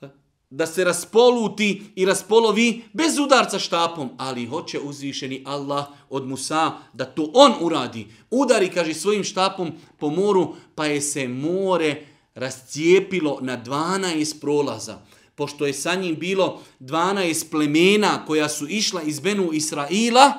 [0.00, 0.08] eh,
[0.50, 7.04] da se raspoluti i raspolovi bez udarca štapom, ali hoće uzvišeni Allah od Musa da
[7.04, 8.06] to on uradi.
[8.30, 14.98] Udari, kaže, svojim štapom po moru, pa je se more rascijepilo na 12 prolaza.
[15.34, 20.32] Pošto je sa njim bilo 12 plemena koja su išla iz Benu Israila,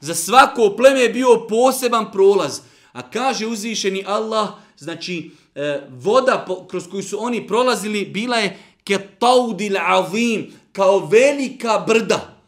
[0.00, 2.60] za svako pleme je bio poseban prolaz.
[2.96, 9.76] A kaže uzvišeni Allah, znači e, voda kroz koju su oni prolazili bila je ketaudil
[9.78, 12.40] azim, kao velika brda.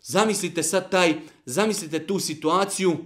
[0.00, 2.96] Zamislite sad taj, zamislite tu situaciju,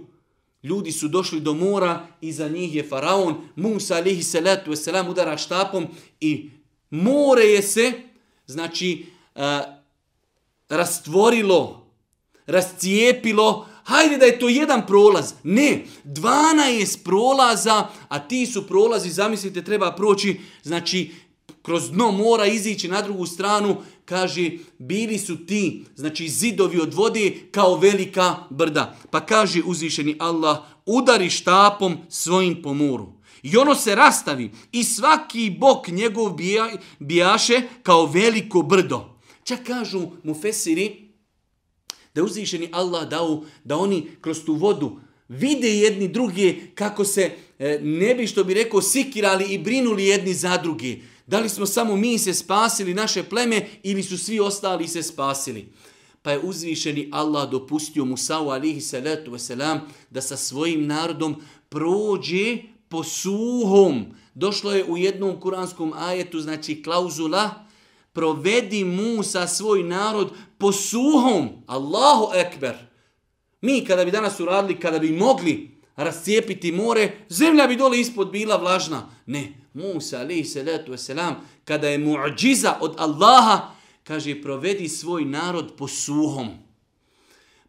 [0.63, 5.87] Ljudi su došli do mora, iza njih je faraon, Musa alihi salatu wasalam udara štapom
[6.19, 6.49] i
[6.89, 7.91] more je se,
[8.45, 9.41] znači, uh,
[10.69, 11.87] rastvorilo,
[12.45, 15.33] rascijepilo, hajde da je to jedan prolaz.
[15.43, 21.11] Ne, 12 prolaza, a ti su prolazi, zamislite, treba proći, znači,
[21.61, 27.33] kroz dno mora izići na drugu stranu, kaže, bili su ti, znači zidovi od vode
[27.51, 28.97] kao velika brda.
[29.09, 33.07] Pa kaže uzvišeni Allah, udari štapom svojim po moru.
[33.43, 39.19] I ono se rastavi i svaki bok njegov bija, bijaše kao veliko brdo.
[39.43, 41.02] Čak kažu mu fesiri
[42.13, 47.79] da uzvišeni Allah dao da oni kroz tu vodu vide jedni drugi kako se e,
[47.81, 51.03] ne bi što bi rekao sikirali i brinuli jedni za drugi.
[51.27, 55.67] Da li smo samo mi se spasili, naše pleme, ili su svi ostali se spasili?
[56.21, 61.35] Pa je uzvišeni Allah dopustio Musa'u alihi salatu wasalam da sa svojim narodom
[61.69, 62.57] prođe
[62.89, 64.05] po suhom.
[64.35, 67.65] Došlo je u jednom kuranskom ajetu, znači klauzula,
[68.13, 71.49] provedi Musa svoj narod po suhom.
[71.67, 72.75] Allahu ekber.
[73.61, 78.57] Mi kada bi danas uradili, kada bi mogli, rascijepiti more, zemlja bi dole ispod bila
[78.57, 79.09] vlažna.
[79.25, 81.33] Ne, Musa alaihi salatu wasalam,
[81.65, 83.71] kada je muđiza od Allaha,
[84.03, 86.49] kaže provedi svoj narod po suhom.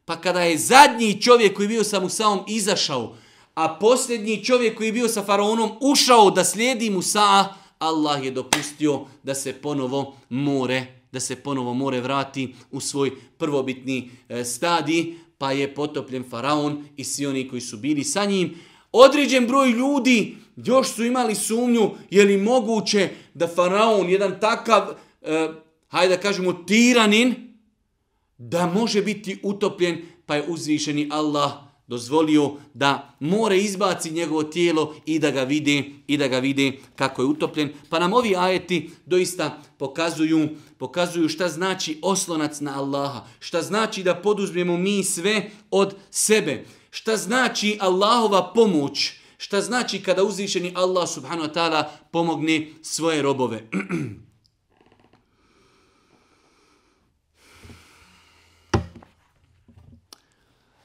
[0.05, 3.17] Pa kada je zadnji čovjek koji je bio sa Musaom izašao,
[3.55, 9.01] a posljednji čovjek koji je bio sa faraonom ušao da slijedi Musa, Allah je dopustio
[9.23, 15.53] da se ponovo more, da se ponovo more vrati u svoj prvobitni e, stadij, pa
[15.53, 18.55] je potopljen faraon i svi oni koji su bili sa njim.
[18.93, 25.49] Određen broj ljudi još su imali sumnju je li moguće da faraon, jedan takav, eh,
[25.89, 27.35] hajde da kažemo, tiranin,
[28.39, 31.53] da može biti utopljen, pa je uzvišeni Allah
[31.87, 37.23] dozvolio da more izbaci njegovo tijelo i da ga vide i da ga vide kako
[37.23, 37.73] je utopljen.
[37.89, 44.15] Pa nam ovi ajeti doista pokazuju, pokazuju šta znači oslonac na Allaha, šta znači da
[44.15, 51.49] poduzmemo mi sve od sebe, šta znači Allahova pomoć, šta znači kada uzvišeni Allah subhanahu
[51.49, 53.69] wa ta'ala pomogne svoje robove.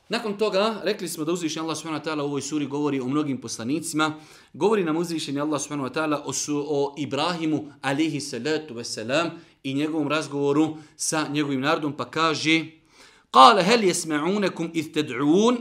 [0.10, 3.08] Nakon toga, rekli smo da uzvišenje Allah subhanahu wa ta'ala u ovoj suri govori o
[3.08, 4.16] mnogim poslanicima.
[4.54, 9.30] Govori nam uzvišenje Allah subhanahu wa ta'ala o, su, o Ibrahimu alihi salatu wasalam
[9.64, 12.66] i njegovom razgovoru sa njegovim narodom pa kaže
[13.32, 15.58] Kale hel jesme'unekum ih ted'un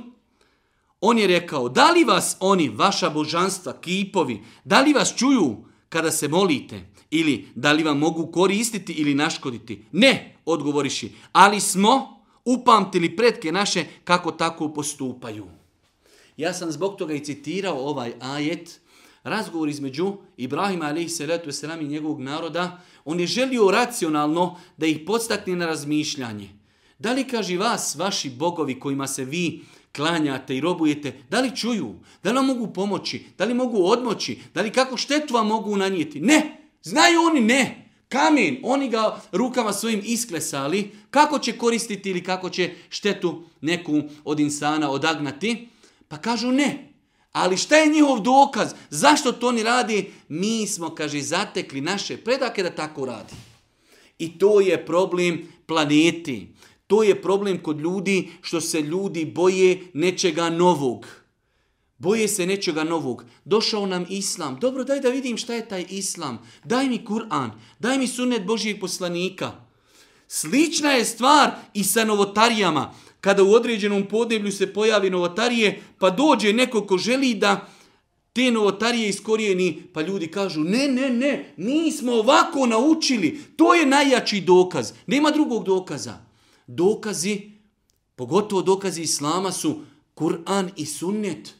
[1.00, 5.56] On je rekao, da li vas oni, vaša božanstva, kipovi, da li vas čuju
[5.88, 6.80] kada se molite?
[7.10, 9.84] Ili da li vam mogu koristiti ili naškoditi?
[9.92, 12.17] Ne, odgovoriši, ali smo
[12.48, 15.46] upamtili pretke naše kako tako postupaju.
[16.36, 18.80] Ja sam zbog toga i citirao ovaj ajet,
[19.22, 25.00] razgovor između Ibrahima alaihi salatu wasalam i njegovog naroda, on je želio racionalno da ih
[25.06, 26.48] podstakne na razmišljanje.
[26.98, 29.64] Da li kaži vas, vaši bogovi kojima se vi
[29.96, 34.38] klanjate i robujete, da li čuju, da li vam mogu pomoći, da li mogu odmoći,
[34.54, 36.20] da li kako štetu vam mogu nanijeti?
[36.20, 37.87] Ne, znaju oni ne!
[38.08, 44.40] Kamen, oni ga rukama svojim isklesali, kako će koristiti ili kako će štetu neku od
[44.40, 45.68] insana odagnati?
[46.08, 46.92] Pa kažu ne.
[47.32, 48.74] Ali šta je njihov dokaz?
[48.90, 50.10] Zašto to oni radi?
[50.28, 53.34] Mi smo, kaže, zatekli naše predake da tako radi.
[54.18, 56.54] I to je problem planeti.
[56.86, 61.06] To je problem kod ljudi što se ljudi boje nečega novog.
[61.98, 63.24] Boje se nečega novog.
[63.44, 64.58] Došao nam islam.
[64.60, 66.38] Dobro, daj da vidim šta je taj islam.
[66.64, 67.50] Daj mi Kur'an.
[67.78, 69.52] Daj mi sunnet Božijeg poslanika.
[70.28, 72.94] Slična je stvar i sa novotarijama.
[73.20, 77.68] Kada u određenom podneblju se pojavi novotarije, pa dođe neko ko želi da
[78.32, 83.40] te novotarije iskorijeni, pa ljudi kažu, ne, ne, ne, mi smo ovako naučili.
[83.56, 84.92] To je najjači dokaz.
[85.06, 86.18] Nema drugog dokaza.
[86.66, 87.50] Dokazi,
[88.16, 89.80] pogotovo dokazi Islama su
[90.14, 91.57] Kur'an i sunnet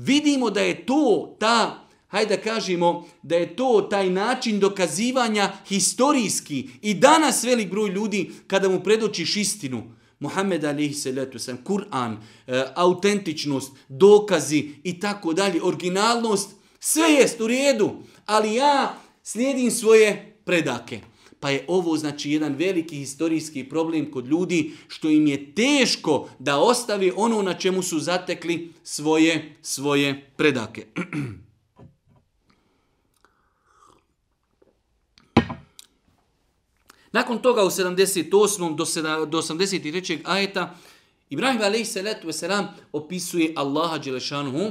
[0.00, 6.68] vidimo da je to ta, hajde da kažemo, da je to taj način dokazivanja historijski.
[6.82, 9.82] I danas velik broj ljudi, kada mu predočiš istinu,
[10.18, 17.46] Muhammed alihi salatu sam, Kur'an, e, autentičnost, dokazi i tako dalje, originalnost, sve jest u
[17.46, 17.90] redu,
[18.26, 21.00] ali ja slijedim svoje predake.
[21.40, 26.58] Pa je ovo znači jedan veliki historijski problem kod ljudi što im je teško da
[26.58, 30.86] ostavi ono na čemu su zatekli svoje svoje predake.
[37.12, 38.76] Nakon toga u 78.
[39.26, 40.18] do 83.
[40.24, 40.76] ajeta
[41.30, 41.96] Ibrahim a.s.
[42.92, 44.70] opisuje Allaha Đelešanuhu,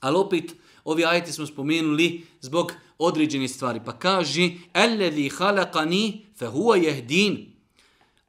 [0.00, 0.44] ali opet
[0.84, 3.80] ovi ajeti smo spomenuli zbog određene stvari.
[3.84, 7.46] Pa kaže, Alladhi khalaqani fa huwa yahdin.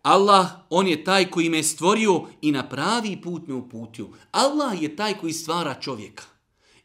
[0.02, 4.08] Allah, on je taj koji me stvorio i na pravi put me uputio.
[4.32, 6.24] Allah je taj koji stvara čovjeka.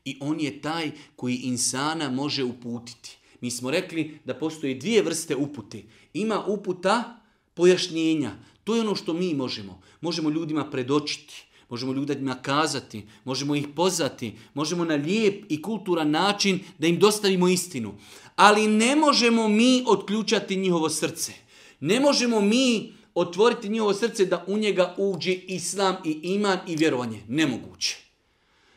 [0.04, 3.16] I on je taj koji insana može uputiti.
[3.40, 5.82] Mi smo rekli da postoje dvije vrste upute.
[6.14, 7.20] Ima uputa
[7.54, 8.32] pojašnjenja.
[8.64, 9.80] To je ono što mi možemo.
[10.00, 16.60] Možemo ljudima predočiti možemo ljudima kazati, možemo ih pozvati, možemo na lijep i kulturan način
[16.78, 17.94] da im dostavimo istinu.
[18.36, 21.32] Ali ne možemo mi otključati njihovo srce.
[21.80, 27.22] Ne možemo mi otvoriti njihovo srce da u njega uđe islam i iman i vjerovanje.
[27.28, 27.96] Nemoguće.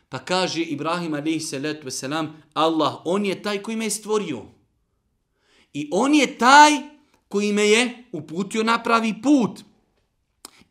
[0.09, 4.41] Pa kaže Ibrahim alaihi salatu wasalam, Allah, on je taj koji me je stvorio.
[5.73, 6.71] I on je taj
[7.27, 9.59] koji me je uputio na pravi put.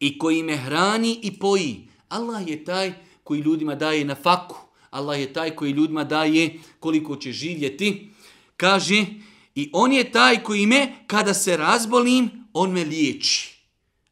[0.00, 1.87] I koji me hrani i poji.
[2.08, 2.92] Allah je taj
[3.24, 4.56] koji ljudima daje na faku.
[4.90, 8.10] Allah je taj koji ljudima daje koliko će živjeti.
[8.56, 9.04] Kaže,
[9.54, 13.58] i on je taj koji me, kada se razbolim, on me liječi.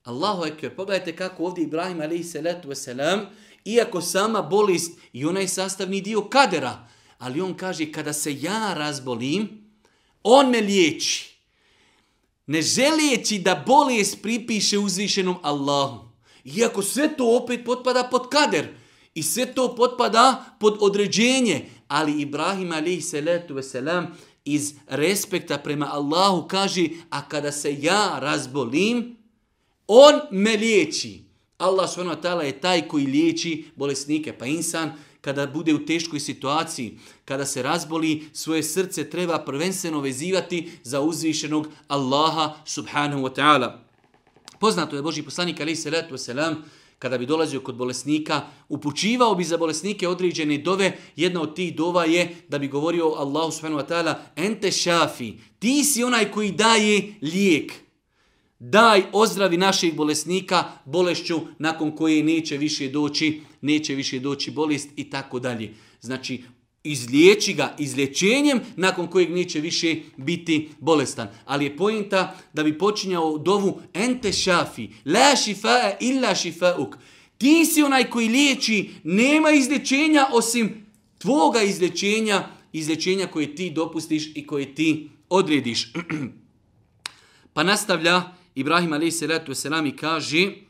[0.02, 2.88] Allahu ekber, pogledajte kako ovdje Ibrahim a.s.
[3.64, 6.88] iako sama bolest i onaj sastavni dio kadera.
[7.18, 9.48] Ali on kaže, kada se ja razbolim,
[10.22, 11.36] on me liječi.
[12.46, 16.05] Ne želijeći da bolest pripiše uzvišenom Allahu.
[16.46, 18.68] Iako sve to opet potpada pod kader.
[19.14, 21.64] I sve to potpada pod određenje.
[21.88, 24.06] Ali Ibrahim alaihi salatu wasalam
[24.44, 29.16] iz respekta prema Allahu kaže, a kada se ja razbolim,
[29.86, 31.22] on me liječi.
[31.58, 32.46] Allah s.w.t.
[32.46, 34.32] je taj koji liječi bolesnike.
[34.32, 40.70] Pa insan kada bude u teškoj situaciji, kada se razboli, svoje srce treba prvenstveno vezivati
[40.82, 43.85] za uzvišenog Allaha subhanahu wa ta'ala.
[44.60, 46.54] Poznato je Boži poslanik alaih salatu wasalam,
[46.98, 50.98] kada bi dolazio kod bolesnika, upućivao bi za bolesnike određene dove.
[51.16, 55.84] Jedna od tih dova je da bi govorio Allahu subhanahu wa ta'ala ente šafi, ti
[55.84, 57.72] si onaj koji daje lijek.
[58.58, 65.10] Daj ozdravi naših bolesnika bolešću nakon koje neće više doći, neće više doći bolest i
[65.10, 65.74] tako dalje.
[66.00, 66.42] Znači,
[66.90, 71.28] izliječi ga izlječenjem nakon kojeg neće više biti bolestan.
[71.44, 76.94] Ali je pojenta da bi počinjao dovu ente šafi, la šifa'a illa šifa'uk.
[77.38, 80.86] Ti si onaj koji liječi, nema izlječenja osim
[81.18, 85.92] tvoga izlječenja, izlječenja koje ti dopustiš i koje ti odrediš.
[87.54, 88.22] pa nastavlja
[88.54, 89.22] Ibrahim a.s.
[89.86, 90.65] i kaže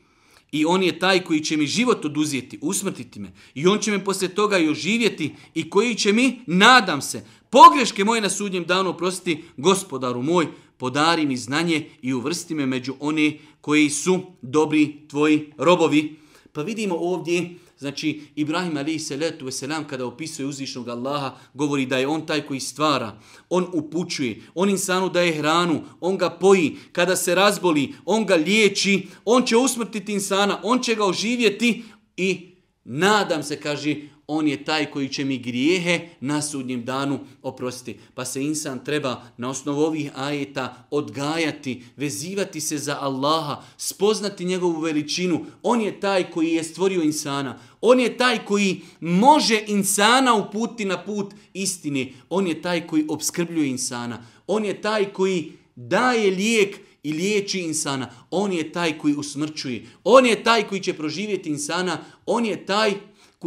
[0.52, 3.32] i on je taj koji će mi život oduzijeti, usmrtiti me.
[3.54, 8.04] I on će me poslije toga i oživjeti i koji će mi, nadam se, pogreške
[8.04, 13.38] moje na sudnjem danu oprostiti, gospodaru moj, podari mi znanje i uvrsti me među one
[13.60, 16.16] koji su dobri tvoji robovi.
[16.52, 22.06] Pa vidimo ovdje Znači, Ibrahim alaihi salatu wasalam kada opisuje uzvišnog Allaha, govori da je
[22.08, 27.34] on taj koji stvara, on upućuje, on insanu daje hranu, on ga poji, kada se
[27.34, 31.84] razboli, on ga liječi, on će usmrtiti insana, on će ga oživjeti
[32.16, 33.96] i nadam se, kaže,
[34.28, 38.00] on je taj koji će mi grijehe na sudnjem danu oprostiti.
[38.14, 44.80] Pa se insan treba na osnovu ovih ajeta odgajati, vezivati se za Allaha, spoznati njegovu
[44.80, 45.44] veličinu.
[45.62, 47.58] On je taj koji je stvorio insana.
[47.80, 52.12] On je taj koji može insana uputi na put istine.
[52.28, 54.22] On je taj koji obskrbljuje insana.
[54.46, 58.10] On je taj koji daje lijek i liječi insana.
[58.30, 59.86] On je taj koji usmrćuje.
[60.04, 61.98] On je taj koji će proživjeti insana.
[62.26, 62.94] On je taj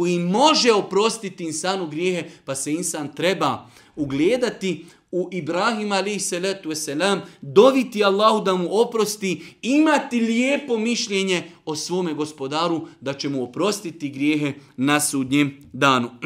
[0.00, 7.20] koji može oprostiti insanu grijehe, pa se insan treba ugledati u Ibrahima alaihi salatu wasalam,
[7.40, 14.08] doviti Allahu da mu oprosti, imati lijepo mišljenje o svome gospodaru da će mu oprostiti
[14.08, 16.10] grijehe na sudnjem danu.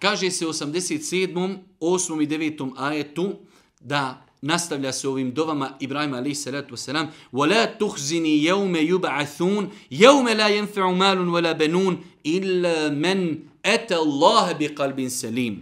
[0.00, 1.58] Kaže se u 87.
[1.80, 2.22] 8.
[2.22, 2.72] i 9.
[2.76, 3.32] ajetu
[3.80, 10.47] da nastavlja se ovim dovama Ibrahima alaihi salatu wasalam وَلَا تُخْزِنِ يَوْمَ يُبْعَثُونَ يَوْمَ لَا
[10.47, 15.55] يَنْفِعُ مَالٌ وَلَا بَنُونَ إِلَّا مَنْ أَتَى اللَّهَ بِقَلْبٍ سَلِيمٍ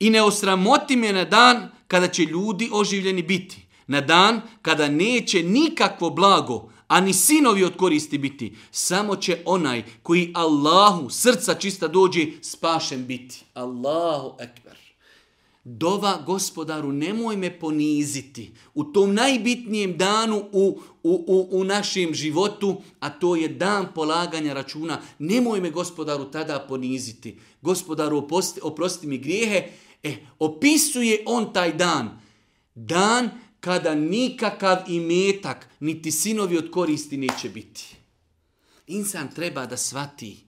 [0.00, 3.66] I ne osramoti me na dan kada će ljudi oživljeni biti.
[3.86, 8.56] Na dan kada neće nikakvo blago, ani sinovi od koristi biti.
[8.70, 13.44] Samo će onaj koji Allahu srca čista dođe spašen biti.
[13.54, 14.83] Allahu ekber.
[15.67, 22.81] Dova gospodaru, nemoj me poniziti u tom najbitnijem danu u, u, u, u našem životu,
[22.99, 25.01] a to je dan polaganja računa.
[25.19, 27.39] Nemoj me gospodaru tada poniziti.
[27.61, 29.69] Gospodaru, oprosti, oprosti mi grijehe.
[30.03, 32.21] E, opisuje on taj dan.
[32.75, 37.95] Dan kada nikakav imetak, niti sinovi od koristi neće biti.
[38.87, 40.45] Insan treba da svati.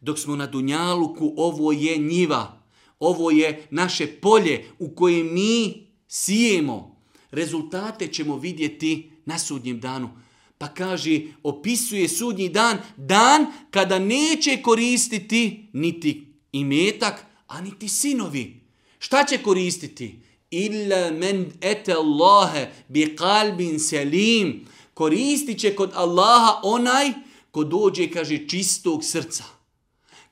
[0.00, 2.61] Dok smo na Dunjaluku, ovo je njiva.
[3.02, 7.02] Ovo je naše polje u koje mi sijemo.
[7.30, 10.10] Rezultate ćemo vidjeti na sudnjem danu.
[10.58, 18.60] Pa kaže, opisuje sudnji dan, dan kada neće koristiti niti imetak, a niti sinovi.
[18.98, 20.20] Šta će koristiti?
[20.50, 24.66] Illa men ete Allahe bi kalbin selim.
[24.94, 27.12] Koristit će kod Allaha onaj
[27.50, 29.44] ko dođe, kaže, čistog srca.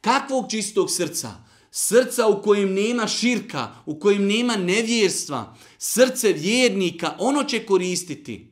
[0.01, 1.50] Kakvog čistog srca?
[1.71, 8.51] Srca u kojem nema širka, u kojem nema nevjerstva, srce vjernika, ono će koristiti.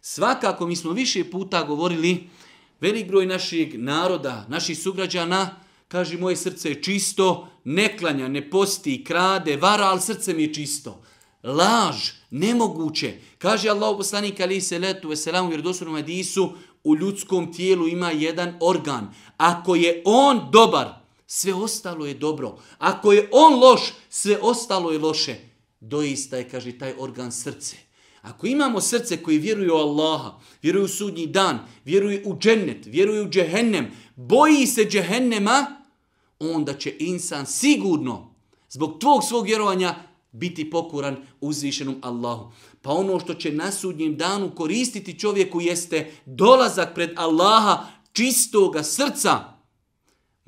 [0.00, 2.28] Svakako mi smo više puta govorili,
[2.80, 5.56] velik broj našeg naroda, naših sugrađana,
[5.88, 10.54] kaže moje srce je čisto, ne klanja, ne posti, krade, vara, ali srce mi je
[10.54, 11.02] čisto.
[11.42, 13.14] Laž, nemoguće.
[13.38, 16.52] Kaže Allah poslanik ali se letu veselamu jer doslovno hadisu,
[16.84, 19.14] u ljudskom tijelu ima jedan organ.
[19.36, 20.99] Ako je on dobar,
[21.32, 22.58] sve ostalo je dobro.
[22.78, 25.36] Ako je on loš, sve ostalo je loše.
[25.80, 27.76] doista je, kaže, taj organ srce.
[28.22, 33.22] Ako imamo srce koji vjeruje u Allaha, vjeruje u sudnji dan, vjeruje u džennet, vjeruje
[33.22, 35.66] u džehennem, boji se džehennema,
[36.38, 38.34] onda će insan sigurno,
[38.68, 39.94] zbog tvog svog vjerovanja,
[40.32, 42.52] biti pokuran uzvišenom Allahu.
[42.82, 49.59] Pa ono što će na sudnjem danu koristiti čovjeku jeste dolazak pred Allaha čistoga srca,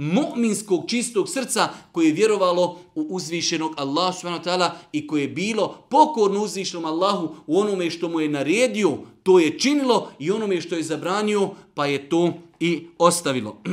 [0.03, 5.29] mu'minskog čistog srca koje je vjerovalo u uzvišenog Allaha subhanahu wa ta'ala i koje je
[5.29, 10.61] bilo pokorno uzvišenom Allahu u onome što mu je naredio, to je činilo i onome
[10.61, 13.63] što je zabranio, pa je to i ostavilo.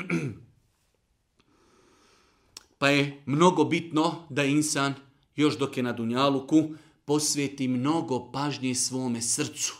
[2.79, 4.93] pa je mnogo bitno da insan,
[5.35, 6.63] još dok je na Dunjaluku,
[7.05, 9.78] posveti mnogo pažnje svome srcu.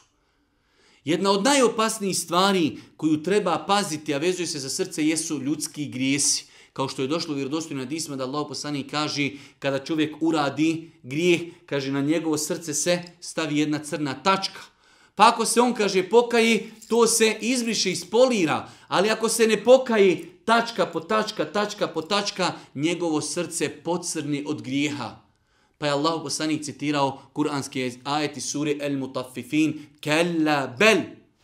[1.06, 6.46] Jedna od najopasnijih stvari koju treba paziti, a vezuje se za srce, jesu ljudski grijesi.
[6.74, 9.30] Kao što je došlo u vjerodostojno disma da Allah poslani kaže
[9.60, 14.62] kada čovjek uradi grijeh, kaže na njegovo srce se stavi jedna crna tačka.
[15.16, 18.70] Pa ako se on kaže pokaji, to se izbriše, ispolira.
[18.88, 24.62] Ali ako se ne pokaji, tačka po tačka, tačka po tačka, njegovo srce pocrni od
[24.62, 25.29] grijeha.
[25.80, 30.98] Pa je Allah poslanik citirao kuranski ajeti suri El Mutaffifin, Kella bel,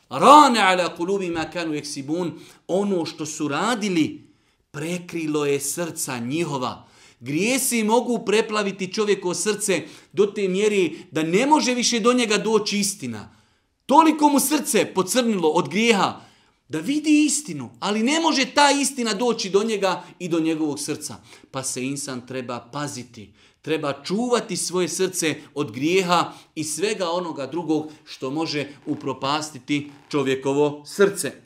[0.10, 2.34] rane ala kulubi ma kanu eksibun,
[2.68, 4.28] ono što su radili,
[4.72, 6.88] prekrilo je srca njihova.
[7.20, 9.82] Grijesi mogu preplaviti čovjeko srce
[10.14, 13.36] do te mjeri da ne može više do njega doći istina.
[13.86, 16.22] Toliko mu srce pocrnilo od grijeha
[16.70, 21.16] da vidi istinu, ali ne može ta istina doći do njega i do njegovog srca.
[21.52, 23.34] Pa se insan treba paziti,
[23.66, 31.32] treba čuvati svoje srce od grijeha i svega onoga drugog što može upropastiti čovjekovo srce.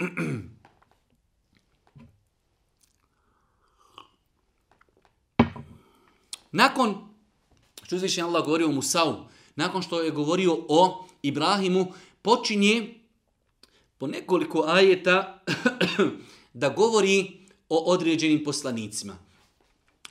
[6.51, 6.95] Nakon
[7.84, 9.15] što je Allah govorio o Musau,
[9.55, 12.99] nakon što je govorio o Ibrahimu, počinje
[13.97, 15.43] po nekoliko ajeta
[16.61, 19.28] da govori o određenim poslanicima.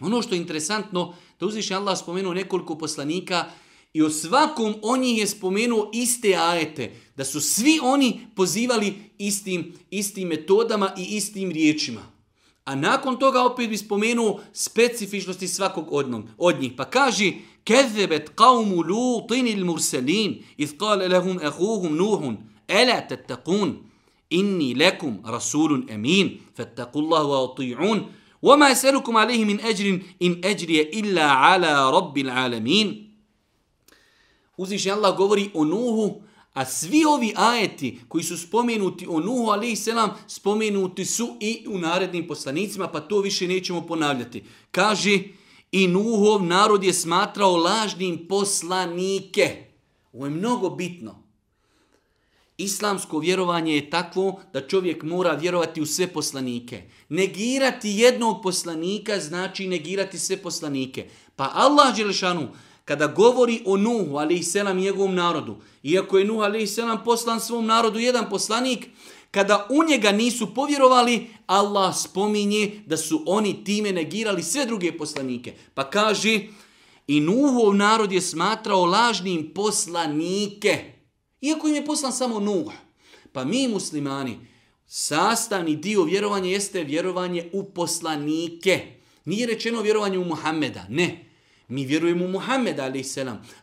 [0.00, 3.44] Ono što je interesantno, da uzviše Allah spomenuo nekoliko poslanika
[3.92, 10.28] i o svakom on je spomenuo iste ajete, da su svi oni pozivali istim, istim
[10.28, 12.00] metodama i istim riječima.
[12.64, 16.72] A nakon toga opet bi spomenuo specifičnosti svakog odnog, od njih.
[16.76, 17.32] Pa kaže,
[17.68, 22.36] Kezebet qavmu lutin il murselin, iz kale lehum ehuhum nuhun,
[22.68, 23.74] ela tettakun,
[24.30, 27.40] inni lekum rasulun emin, fattakullahu wa
[28.41, 33.09] وما أسألكم عليه من أجر إن أجري إلا على رب العالمين
[34.57, 36.21] Uzvišnji Allah govori o Nuhu,
[36.53, 39.87] A svi ovi ajeti koji su spomenuti o Nuhu a.s.
[40.27, 44.43] spomenuti su i u narednim poslanicima, pa to više nećemo ponavljati.
[44.71, 45.19] Kaže,
[45.71, 49.65] i Nuhov narod je smatrao lažnim poslanike.
[50.13, 51.23] Ovo je mnogo bitno.
[52.58, 56.82] Islamsko vjerovanje je takvo da čovjek mora vjerovati u sve poslanike.
[57.08, 61.08] Negirati jednog poslanika znači negirati sve poslanike.
[61.36, 62.48] Pa Allah Đelešanu,
[62.84, 67.04] kada govori o Nuhu, ali i selam njegovom narodu, iako je Nuh, ali i selam
[67.04, 68.86] poslan svom narodu jedan poslanik,
[69.30, 75.54] kada u njega nisu povjerovali, Allah spominje da su oni time negirali sve druge poslanike.
[75.74, 76.40] Pa kaže,
[77.06, 80.97] i Nuhov narod je smatrao lažnim poslanike,
[81.40, 82.72] iako im je poslan samo Nuh.
[83.32, 84.38] Pa mi muslimani,
[84.86, 88.86] sastavni dio vjerovanja jeste vjerovanje u poslanike.
[89.24, 91.24] Nije rečeno vjerovanje u Muhammeda, ne.
[91.68, 92.92] Mi vjerujemo u Muhammeda,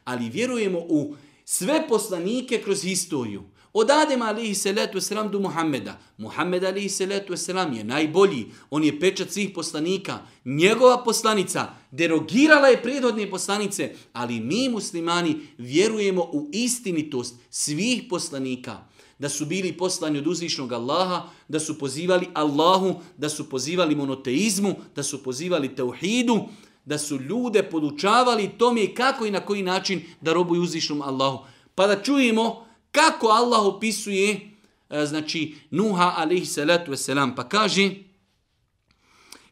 [0.03, 1.15] ali vjerujemo u
[1.45, 3.43] sve poslanike kroz historiju.
[3.77, 5.09] Od Adema a.s.
[5.31, 5.99] do Muhammeda.
[6.17, 6.99] Muhammed a.s.
[7.77, 8.45] je najbolji.
[8.69, 10.19] On je pečat svih poslanika.
[10.45, 18.77] Njegova poslanica derogirala je prijedhodne poslanice, ali mi muslimani vjerujemo u istinitost svih poslanika
[19.19, 24.75] da su bili poslani od uzvišnog Allaha, da su pozivali Allahu, da su pozivali monoteizmu,
[24.95, 26.45] da su pozivali teuhidu,
[26.85, 31.45] da su ljude podučavali tome kako i na koji način da robuju uzvišnom Allahu.
[31.75, 32.65] Pa da čujemo
[32.95, 34.51] kako Allah opisuje
[34.89, 37.35] e, znači Nuha alaihi salatu wasalam.
[37.35, 37.91] Pa kaže,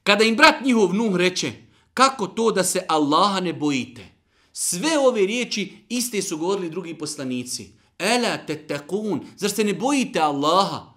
[0.04, 1.52] kada im brat njihov Nuh reče,
[1.94, 4.06] kako to da se Allaha ne bojite?
[4.54, 7.72] Sve ove riječi iste su govorili drugi poslanici.
[8.00, 10.94] Ela te tekun, zar se ne bojite Allaha?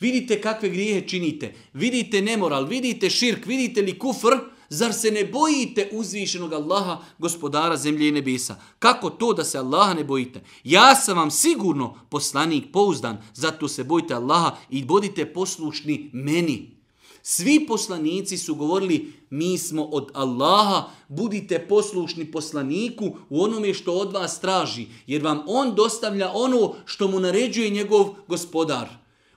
[0.00, 4.36] Vidite kakve grijehe činite, vidite nemoral, vidite širk, vidite li kufr,
[4.71, 8.55] Zar se ne bojite uzvišenog Allaha, gospodara zemlje i nebesa?
[8.79, 10.41] Kako to da se Allaha ne bojite?
[10.63, 16.77] Ja sam vam sigurno poslanik pouzdan, zato se bojite Allaha i budite poslušni meni.
[17.21, 24.13] Svi poslanici su govorili mi smo od Allaha, budite poslušni poslaniku u onome što od
[24.13, 28.87] vas traži, jer vam on dostavlja ono što mu naređuje njegov gospodar.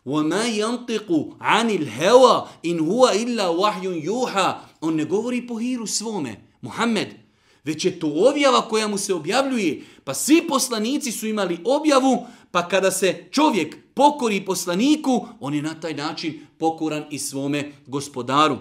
[0.06, 1.08] وَمَا يَنْتِقُ
[1.40, 4.48] عَنِ الْهَوَا إِنْ هُوَ إِلَّا وَحْيٌ يُوحَا
[4.85, 7.07] On ne govori po hiru svome, Muhammed,
[7.63, 9.81] već je to objava koja mu se objavljuje.
[10.03, 15.79] Pa svi poslanici su imali objavu, pa kada se čovjek pokori poslaniku, on je na
[15.79, 18.57] taj način pokoran i svome gospodaru.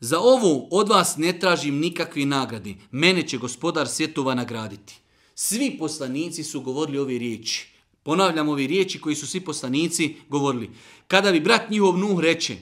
[0.00, 2.74] Za ovo od vas ne tražim nikakve nagrade.
[2.90, 4.94] Mene će gospodar svjetova nagraditi.
[5.34, 7.68] Svi poslanici su govorili ove riječi.
[8.02, 10.70] Ponavljam ove riječi koji su svi poslanici govorili.
[11.08, 12.56] Kada bi brat njihov Nuh reče,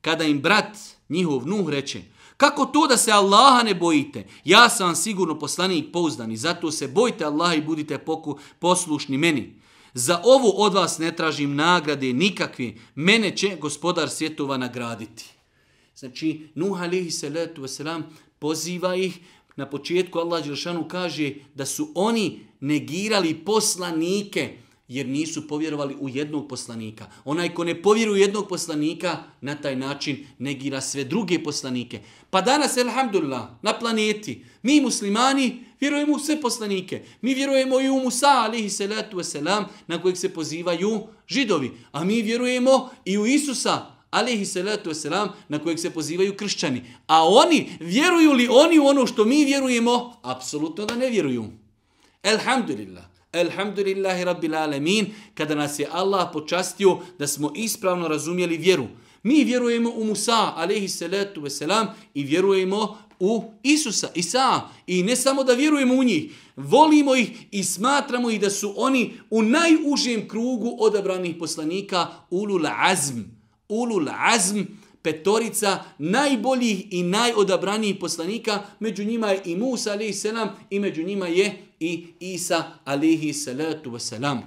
[0.00, 2.02] kada im brat njihov Nuh reče,
[2.36, 4.26] kako to da se Allaha ne bojite?
[4.44, 9.60] Ja sam vam sigurno poslanik pouzdani, zato se bojte Allaha i budite poku, poslušni meni.
[9.94, 15.24] Za ovo od vas ne tražim nagrade nikakve, mene će gospodar svjetova nagraditi.
[15.96, 18.02] Znači, Nuh alihi salatu wasalam
[18.38, 19.18] poziva ih,
[19.56, 26.48] na početku Allah Đelšanu kaže da su oni negirali poslanike, jer nisu povjerovali u jednog
[26.48, 27.06] poslanika.
[27.24, 32.00] Onaj ko ne povjeruje u jednog poslanika, na taj način negira sve druge poslanike.
[32.30, 37.02] Pa danas, elhamdulillah, na planeti, mi muslimani vjerujemo u sve poslanike.
[37.20, 41.70] Mi vjerujemo i u Musa, alihi salatu wasalam, na kojeg se pozivaju židovi.
[41.92, 46.82] A mi vjerujemo i u Isusa, alihi salatu wasalam, na kojeg se pozivaju kršćani.
[47.06, 50.16] A oni, vjeruju li oni u ono što mi vjerujemo?
[50.22, 51.44] Apsolutno da ne vjeruju.
[52.22, 53.07] Elhamdulillah.
[53.32, 58.86] Elhamdulillahi rabbil alemin, kada nas je Allah počastio da smo ispravno razumjeli vjeru.
[59.22, 64.60] Mi vjerujemo u Musa, alaihi salatu veselam, i vjerujemo u Isusa, Isa.
[64.86, 69.12] I ne samo da vjerujemo u njih, volimo ih i smatramo ih da su oni
[69.30, 73.20] u najužijem krugu odabranih poslanika ulul azm.
[73.68, 74.60] Ulul azm,
[75.02, 81.26] petorica najboljih i najodabranijih poslanika, među njima je i Musa, alaihi salam, i među njima
[81.26, 84.38] je i Isa alihi salatu wasalam.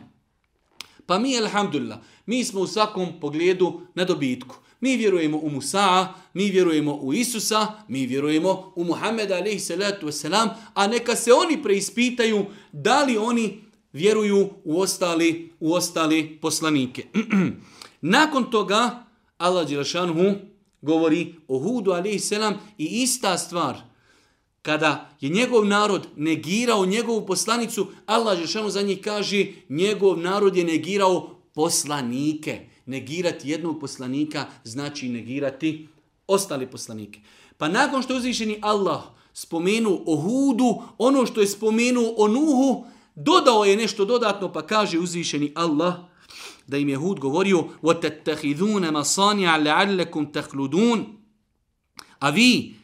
[1.05, 4.55] Pa mi, alhamdulillah, mi smo u svakom pogledu na dobitku.
[4.79, 10.49] Mi vjerujemo u Musa, mi vjerujemo u Isusa, mi vjerujemo u Muhammeda alihi salatu wasalam,
[10.73, 13.61] a neka se oni preispitaju da li oni
[13.93, 17.05] vjeruju u ostali, u ostali poslanike.
[18.01, 19.05] Nakon toga,
[19.38, 20.36] Allah Đerašanhu
[20.82, 23.82] govori o Hudu alihi salam i ista stvar–
[24.62, 30.64] kada je njegov narod negirao njegovu poslanicu, Allah Žešanu za njih kaže, njegov narod je
[30.64, 32.61] negirao poslanike.
[32.86, 35.88] Negirati jednog poslanika znači negirati
[36.26, 37.20] ostali poslanike.
[37.57, 39.02] Pa nakon što je uzvišeni Allah
[39.32, 44.98] spomenu o Hudu, ono što je spomenu o Nuhu, dodao je nešto dodatno, pa kaže
[44.98, 45.94] uzvišeni Allah,
[46.66, 51.04] da im je Hud govorio وَتَتَّخِذُونَ مَصَانِعَ لَعَلَّكُمْ تَحْلُدُونَ
[52.18, 52.74] A vi,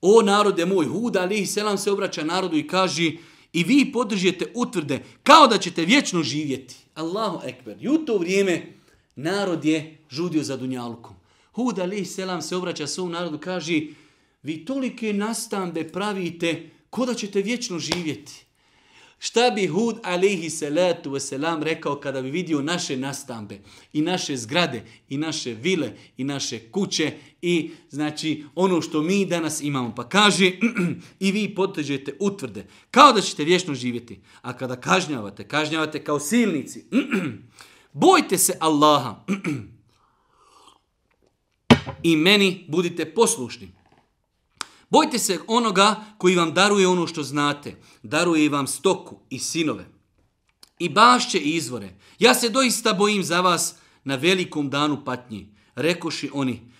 [0.00, 3.12] O narode moj, Hud alihi selam se obraća narodu i kaže
[3.52, 6.74] i vi podržite utvrde kao da ćete vječno živjeti.
[6.94, 7.76] Allahu ekber.
[7.80, 8.72] I u to vrijeme
[9.16, 11.16] narod je žudio za dunjalkom.
[11.52, 13.80] Hud alihi selam se obraća svom narodu i kaže
[14.42, 18.45] vi tolike nastambe pravite ko da ćete vječno živjeti.
[19.18, 23.60] Šta bi Hud alaihi salatu wasalam rekao kada bi vidio naše nastambe
[23.92, 27.12] i naše zgrade i naše vile i naše kuće
[27.42, 29.94] i znači ono što mi danas imamo.
[29.94, 30.52] Pa kaže
[31.26, 34.20] i vi potežete utvrde kao da ćete vječno živjeti.
[34.42, 36.84] A kada kažnjavate, kažnjavate kao silnici.
[37.92, 39.24] Bojte se Allaha
[42.02, 43.68] i meni budite poslušni.
[44.90, 47.76] Bojte se onoga koji vam daruje ono što znate.
[48.02, 49.86] Daruje vam stoku i sinove.
[50.78, 51.94] I bašće i izvore.
[52.18, 53.74] Ja se doista bojim za vas
[54.04, 55.48] na velikom danu patnji.
[55.74, 56.72] Rekoši oni,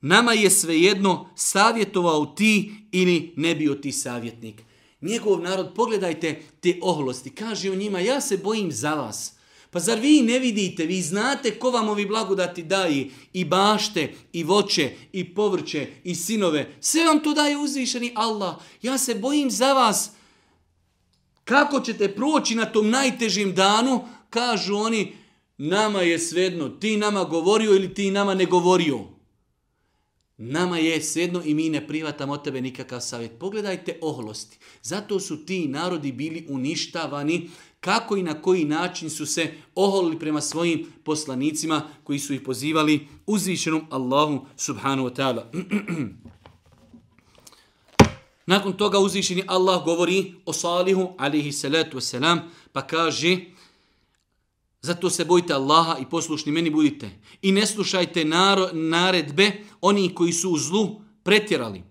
[0.00, 4.62] nama je svejedno savjetovao ti ili ne bio ti savjetnik.
[5.00, 7.30] Njegov narod, pogledajte te oholosti.
[7.30, 9.36] Kaže o njima, ja se bojim za vas.
[9.72, 14.44] Pa zar vi ne vidite, vi znate ko vam ovi blagodati daje i bašte, i
[14.44, 16.74] voće, i povrće, i sinove.
[16.80, 18.56] Sve vam to daje uzvišeni Allah.
[18.82, 20.10] Ja se bojim za vas.
[21.44, 24.04] Kako ćete proći na tom najtežim danu?
[24.30, 25.16] Kažu oni,
[25.58, 28.98] nama je svedno, ti nama govorio ili ti nama ne govorio.
[30.36, 33.32] Nama je svedno i mi ne privatamo od tebe nikakav savjet.
[33.38, 34.58] Pogledajte oholosti.
[34.82, 37.50] Zato su ti narodi bili uništavani
[37.84, 43.08] kako i na koji način su se oholili prema svojim poslanicima koji su ih pozivali
[43.26, 45.42] uzvišenom Allahu subhanahu wa ta'ala.
[48.46, 52.38] Nakon toga uzvišeni Allah govori o Salihu alaihi salatu wasalam
[52.72, 53.38] pa kaže
[54.80, 57.10] Zato se bojite Allaha i poslušni meni budite.
[57.42, 58.24] I ne slušajte
[58.72, 61.82] naredbe oni koji su u zlu pretjerali.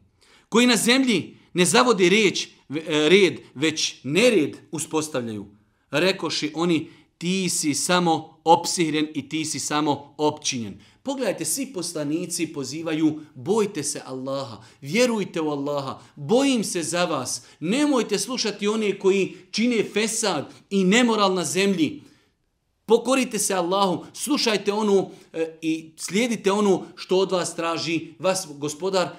[0.50, 2.50] Koji na zemlji ne zavode riječ, e,
[3.10, 5.61] red, već nered uspostavljaju.
[5.92, 10.80] Rekoši oni, ti si samo opsihren i ti si samo opčinjen.
[11.04, 18.20] Pogledajte, svi poslanici pozivaju, bojte se Allaha, vjerujte u Allaha, bojim se za vas, nemojte
[18.20, 22.04] slušati one koji čine fesad i nemoral na zemlji.
[22.86, 29.10] Pokorite se Allahu, slušajte onu e, i slijedite onu što od vas traži vas gospodar.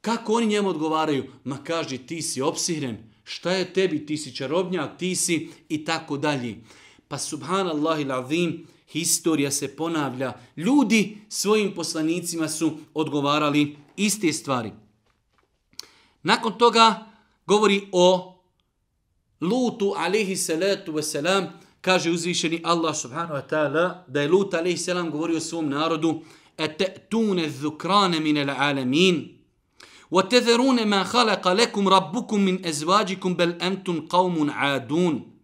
[0.00, 1.24] Kako oni njemu odgovaraju?
[1.44, 6.16] Ma kaže ti si opsihren, šta je tebi, ti si čarobnjak, ti si i tako
[6.16, 6.56] dalje.
[7.08, 10.32] Pa subhanallah il azim, historija se ponavlja.
[10.56, 14.72] Ljudi svojim poslanicima su odgovarali iste stvari.
[16.22, 17.06] Nakon toga
[17.46, 18.36] govori o
[19.40, 21.46] Lutu alihi salatu wasalam,
[21.80, 26.22] kaže uzvišeni Allah subhanahu wa ta'ala, da je Lut alihi salam govorio svom narodu,
[26.58, 28.56] ete tune zukrane mine la
[30.11, 35.35] وتذرون ما خلق لكم ربكم من أزواجكم بل أنتم قوم عادون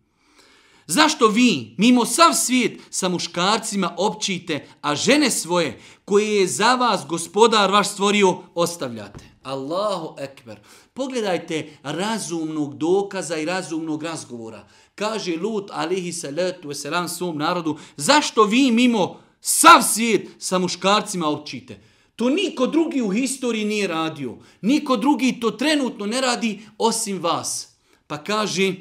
[0.87, 7.05] Zašto vi, mimo sav svijet, sa muškarcima općite, a žene svoje, koje je za vas
[7.07, 9.31] gospodar vaš stvorio, ostavljate?
[9.43, 10.59] Allahu ekber.
[10.93, 14.67] Pogledajte razumnog dokaza i razumnog razgovora.
[14.95, 21.79] Kaže Lut, alihi salatu wasalam, svom narodu, zašto vi mimo sav svijet sa muškarcima općite?
[22.16, 24.36] To niko drugi u historiji nije radio.
[24.60, 27.68] Niko drugi to trenutno ne radi osim vas.
[28.06, 28.74] Pa kaže,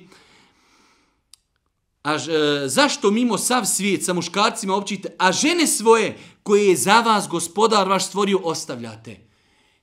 [2.04, 7.00] a e, zašto mimo sav svijet sa muškarcima općite, a žene svoje koje je za
[7.00, 9.18] vas gospodar vaš stvorio ostavljate?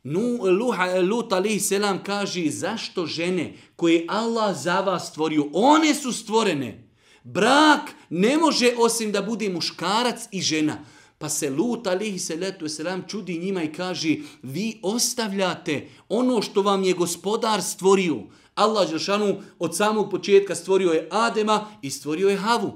[0.02, 5.94] Nu, Luha, e, Lut alaihi selam kaže zašto žene koje Allah za vas stvorio, one
[5.94, 6.88] su stvorene.
[7.24, 10.84] Brak ne može osim da bude muškarac i žena.
[11.22, 16.84] Pa se Lut alaihi salatu selam čudi njima i kaže vi ostavljate ono što vam
[16.84, 18.16] je gospodar stvorio.
[18.54, 22.72] Allah Đelšanu od samog početka stvorio je Adema i stvorio je Havu.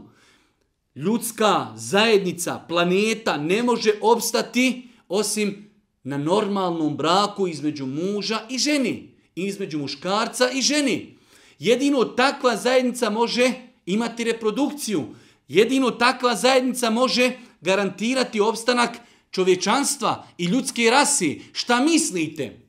[0.94, 5.70] Ljudska zajednica, planeta ne može obstati osim
[6.05, 9.14] na normalnom braku između muža i ženi.
[9.34, 11.16] Između muškarca i ženi.
[11.59, 13.53] Jedino takva zajednica može
[13.86, 15.05] imati reprodukciju.
[15.49, 18.98] Jedino takva zajednica može garantirati opstanak
[19.30, 21.42] čovječanstva i ljudske rasi.
[21.52, 22.66] Šta mislite?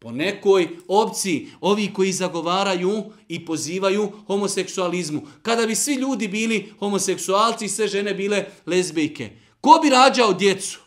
[0.00, 5.22] po nekoj opciji, ovi koji zagovaraju i pozivaju homoseksualizmu.
[5.42, 9.30] Kada bi svi ljudi bili homoseksualci i sve žene bile lezbijke,
[9.60, 10.80] ko bi rađao djecu?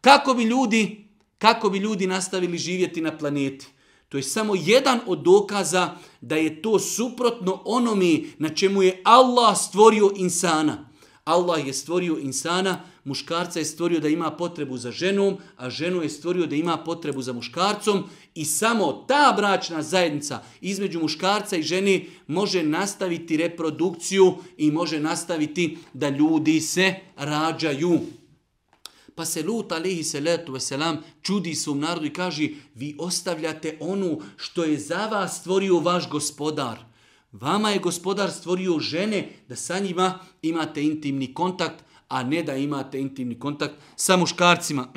[0.00, 3.66] Kako bi ljudi, kako bi ljudi nastavili živjeti na planeti?
[4.08, 9.58] To je samo jedan od dokaza da je to suprotno onome na čemu je Allah
[9.58, 10.85] stvorio insana.
[11.26, 16.08] Allah je stvorio insana, muškarca je stvorio da ima potrebu za ženom, a ženu je
[16.08, 18.04] stvorio da ima potrebu za muškarcom
[18.34, 25.78] i samo ta bračna zajednica između muškarca i žene može nastaviti reprodukciju i može nastaviti
[25.92, 28.00] da ljudi se rađaju.
[29.14, 34.64] Pa se Lut alihi salatu wasalam čudi svom narodu i kaže vi ostavljate onu što
[34.64, 36.95] je za vas stvorio vaš gospodar.
[37.40, 43.00] Vama je gospodar stvorio žene da sa njima imate intimni kontakt, a ne da imate
[43.00, 44.88] intimni kontakt sa muškarcima.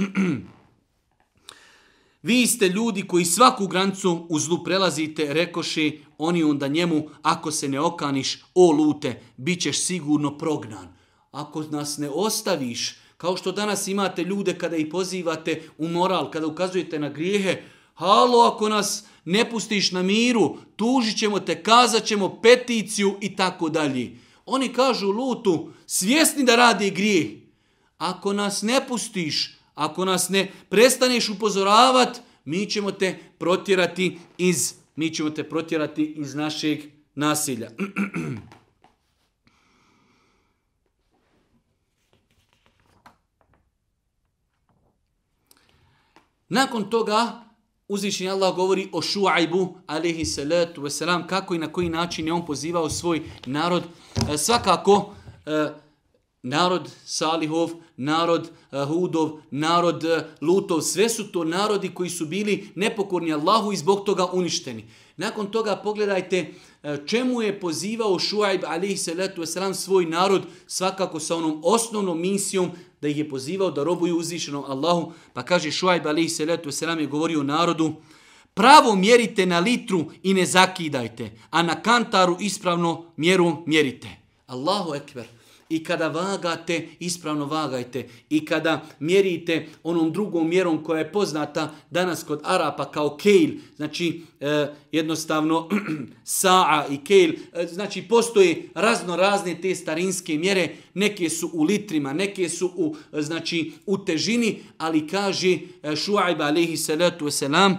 [2.21, 7.67] Vi ste ljudi koji svaku grancu u zlu prelazite, rekoši oni onda njemu, ako se
[7.67, 10.87] ne okaniš, o lute, bit ćeš sigurno prognan.
[11.31, 16.47] Ako nas ne ostaviš, kao što danas imate ljude kada ih pozivate u moral, kada
[16.47, 17.63] ukazujete na grijehe,
[17.93, 23.69] halo, ako nas ne pustiš na miru, tužit ćemo te, kazat ćemo peticiju i tako
[23.69, 24.11] dalje.
[24.45, 27.27] Oni kažu lutu, svjesni da radi grijeh.
[27.97, 35.13] Ako nas ne pustiš, ako nas ne prestaneš upozoravat, mi ćemo te protjerati iz, mi
[35.13, 36.79] ćemo te protjerati iz našeg
[37.15, 37.69] nasilja.
[46.49, 47.48] Nakon toga
[47.89, 52.45] uzvišenje Allah govori o Šuajbu, alihi salatu wasalam, kako i na koji način je on
[52.45, 53.83] pozivao svoj narod.
[54.33, 55.13] E, svakako,
[55.45, 55.69] e,
[56.43, 60.03] narod Salihov, narod e, Hudov, narod
[60.41, 64.85] Lutov, sve su to narodi koji su bili nepokorni Allahu i zbog toga uništeni.
[65.17, 66.53] Nakon toga pogledajte
[67.05, 72.71] čemu je pozivao Šuajb alaihi salatu wasalam svoj narod svakako sa onom osnovnom misijom
[73.01, 75.13] da ih je pozivao da robuju uzvišenom Allahu.
[75.33, 77.95] Pa kaže Šuajb alaihi salatu wasalam je govorio narodu
[78.53, 84.07] pravo mjerite na litru i ne zakidajte, a na kantaru ispravno mjeru mjerite.
[84.47, 85.38] Allahu ekber
[85.69, 88.07] i kada vagate, ispravno vagajte.
[88.29, 94.21] I kada mjerite onom drugom mjerom koja je poznata danas kod Arapa kao kejl, znači
[94.39, 95.69] eh, jednostavno
[96.23, 102.13] saa i kejl, eh, znači postoje razno razne te starinske mjere, neke su u litrima,
[102.13, 107.75] neke su u, e, znači, u težini, ali kaže eh, Šuajba alaihi salatu wasalam,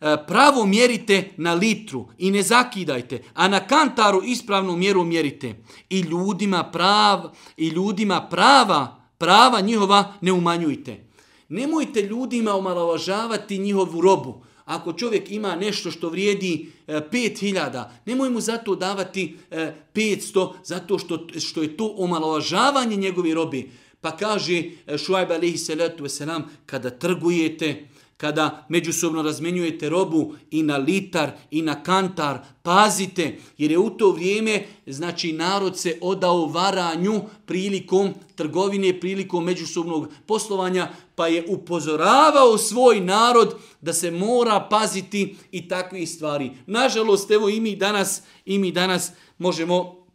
[0.00, 5.54] E, pravo mjerite na litru i ne zakidajte, a na kantaru ispravnu mjeru mjerite.
[5.90, 11.04] I ljudima prav, i ljudima prava, prava njihova ne umanjujte.
[11.48, 14.44] Nemojte ljudima omalovažavati njihovu robu.
[14.64, 20.98] Ako čovjek ima nešto što vrijedi e, 5000, nemoj mu zato davati e, 500, zato
[20.98, 23.70] što, što je to omalovažavanje njegove robi.
[24.00, 24.62] Pa kaže
[25.06, 27.88] Šuajba alaihi salatu wasalam, kada trgujete,
[28.20, 34.12] kada međusobno razmenjujete robu i na litar i na kantar, pazite, jer je u to
[34.12, 43.00] vrijeme, znači narod se odao varanju prilikom trgovine, prilikom međusobnog poslovanja, pa je upozoravao svoj
[43.00, 46.50] narod da se mora paziti i takvih stvari.
[46.66, 50.06] Nažalost, evo i mi danas, i mi danas možemo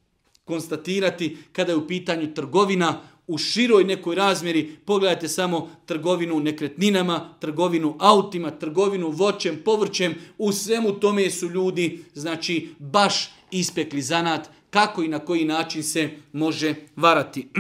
[0.44, 7.96] konstatirati kada je u pitanju trgovina, u široj nekoj razmjeri, pogledajte samo trgovinu nekretninama, trgovinu
[8.00, 15.08] autima, trgovinu voćem, povrćem, u svemu tome su ljudi, znači, baš ispekli zanat, kako i
[15.08, 17.48] na koji način se može varati.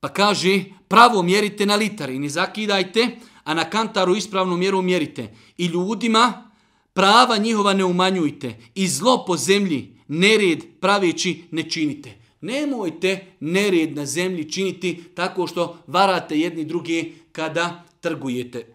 [0.00, 3.08] Pa kaže, pravo mjerite na litar i ne zakidajte,
[3.44, 5.34] a na kantaru ispravnu mjeru mjerite.
[5.58, 6.50] I ljudima
[6.92, 12.18] prava njihova ne umanjujte i zlo po zemlji nered pravići ne činite.
[12.40, 18.72] Nemojte nered na zemlji činiti tako što varate jedni drugi kada trgujete.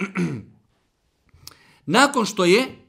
[1.85, 2.79] Nakon što je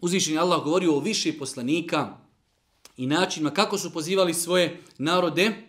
[0.00, 2.18] uzvišeni Allah govorio o više poslanika
[2.96, 5.68] i načinima kako su pozivali svoje narode,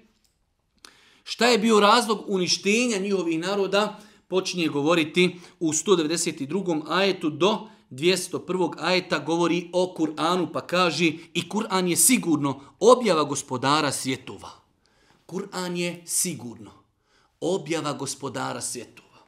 [1.23, 6.83] šta je bio razlog uništenja njihovih naroda, počinje govoriti u 192.
[6.87, 8.73] ajetu do 201.
[8.79, 14.49] ajeta govori o Kur'anu pa kaže i Kur'an je sigurno objava gospodara svjetova.
[15.25, 16.71] Kur'an je sigurno
[17.41, 19.19] objava gospodara svjetova.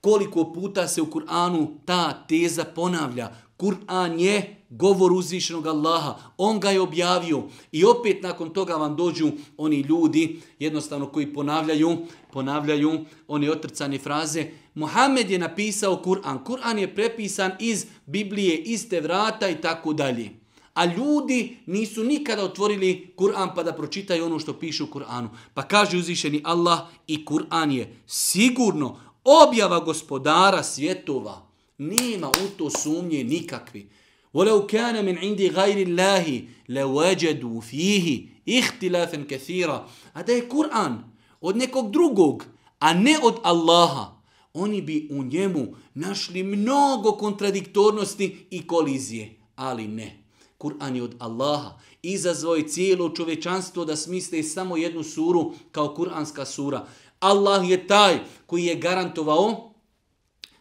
[0.00, 3.32] Koliko puta se u Kur'anu ta teza ponavlja.
[3.56, 6.14] Kur'an je govor uzvišenog Allaha.
[6.36, 7.42] On ga je objavio.
[7.72, 11.98] I opet nakon toga vam dođu oni ljudi, jednostavno koji ponavljaju,
[12.31, 14.45] ponavljaju one otrcane fraze.
[14.75, 16.43] Muhammed je napisao Kur'an.
[16.43, 20.29] Kur'an je prepisan iz Biblije, iz vrata i tako dalje.
[20.73, 25.27] A ljudi nisu nikada otvorili Kur'an pa da pročitaju ono što piše u Kur'anu.
[25.53, 31.47] Pa kaže uzvišeni Allah i Kur'an je sigurno objava gospodara svjetova.
[31.77, 33.89] Nema u to sumnje nikakvi.
[34.35, 36.25] وَلَوْ كَانَ مِنْ عِنْدِ غَيْرِ اللَّهِ
[36.69, 38.07] لَوَجَدُوا فِيهِ
[38.49, 40.93] اِخْتِلَافًا كَثِيرًا A da je Kur'an
[41.40, 42.44] od nekog drugog,
[42.78, 44.20] a ne od Allaha,
[44.54, 49.36] oni bi u njemu našli mnogo kontradiktornosti i kolizije.
[49.56, 50.20] Ali ne.
[50.58, 51.78] Kur'an je od Allaha.
[52.02, 56.86] Izazvao je cijelo čovečanstvo da smisle samo jednu suru kao kuranska sura.
[57.20, 59.72] Allah je taj koji je garantovao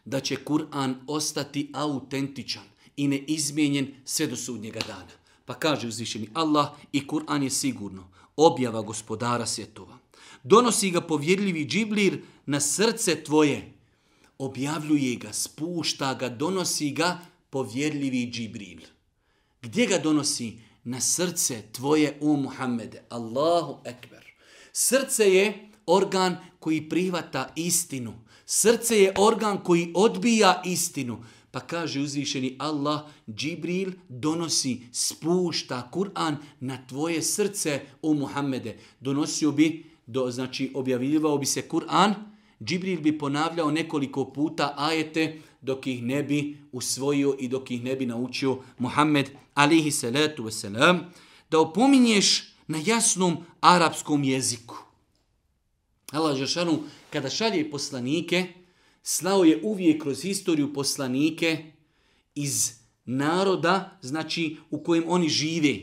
[0.06, 2.64] da će Kur'an ostati autentičan
[2.98, 5.20] i neizmijenjen sve do sudnjega dana.
[5.46, 9.99] Pa kaže uzvišeni Allah i Kur'an je sigurno objava gospodara svjetova.
[10.44, 13.74] Donosi ga povjerljivi džiblir na srce tvoje.
[14.38, 17.20] Objavljuje ga, spušta ga, donosi ga
[17.50, 18.80] povjerljivi džibril.
[19.62, 20.60] Gdje ga donosi?
[20.84, 23.04] Na srce tvoje, o Muhammede.
[23.10, 24.26] Allahu ekber.
[24.74, 28.14] Srce je organ koji prihvata istinu.
[28.46, 31.24] Srce je organ koji odbija istinu.
[31.52, 33.02] Pa kaže uzvišeni Allah,
[33.36, 38.78] Džibril donosi, spušta Kur'an na tvoje srce, o Muhammede.
[39.00, 42.14] Donosio bi, do, znači objavljivao bi se Kur'an,
[42.64, 47.96] Džibril bi ponavljao nekoliko puta ajete dok ih ne bi usvojio i dok ih ne
[47.96, 51.00] bi naučio Muhammed alihi salatu wasalam,
[51.52, 54.76] da opominješ na jasnom arapskom jeziku.
[56.12, 56.80] Allah Žešanu,
[57.10, 58.48] kada šalje poslanike,
[59.04, 61.64] slao je uvijek kroz historiju poslanike
[62.36, 62.74] iz
[63.06, 65.76] naroda, znači u kojem oni žive.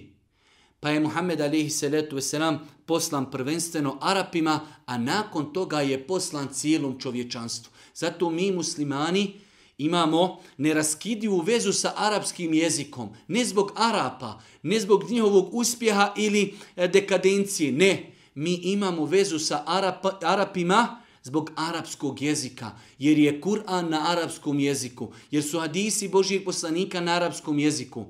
[0.80, 7.00] Pa je Muhammed alaihi salatu wasalam poslan prvenstveno Arapima, a nakon toga je poslan cijelom
[7.00, 7.72] čovječanstvu.
[7.94, 9.32] Zato mi muslimani
[9.78, 13.08] imamo neraskidivu vezu sa arapskim jezikom.
[13.28, 18.12] Ne zbog Arapa, ne zbog njihovog uspjeha ili e, dekadencije, ne.
[18.34, 25.12] Mi imamo vezu sa Arap, Arapima, zbog arapskog jezika, jer je Kur'an na arapskom jeziku,
[25.30, 28.06] jer su hadisi Božijeg poslanika na arapskom jeziku.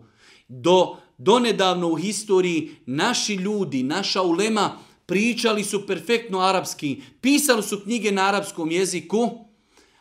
[0.48, 8.12] do donedavno u historiji naši ljudi, naša ulema pričali su perfektno arapski, pisali su knjige
[8.12, 9.30] na arapskom jeziku,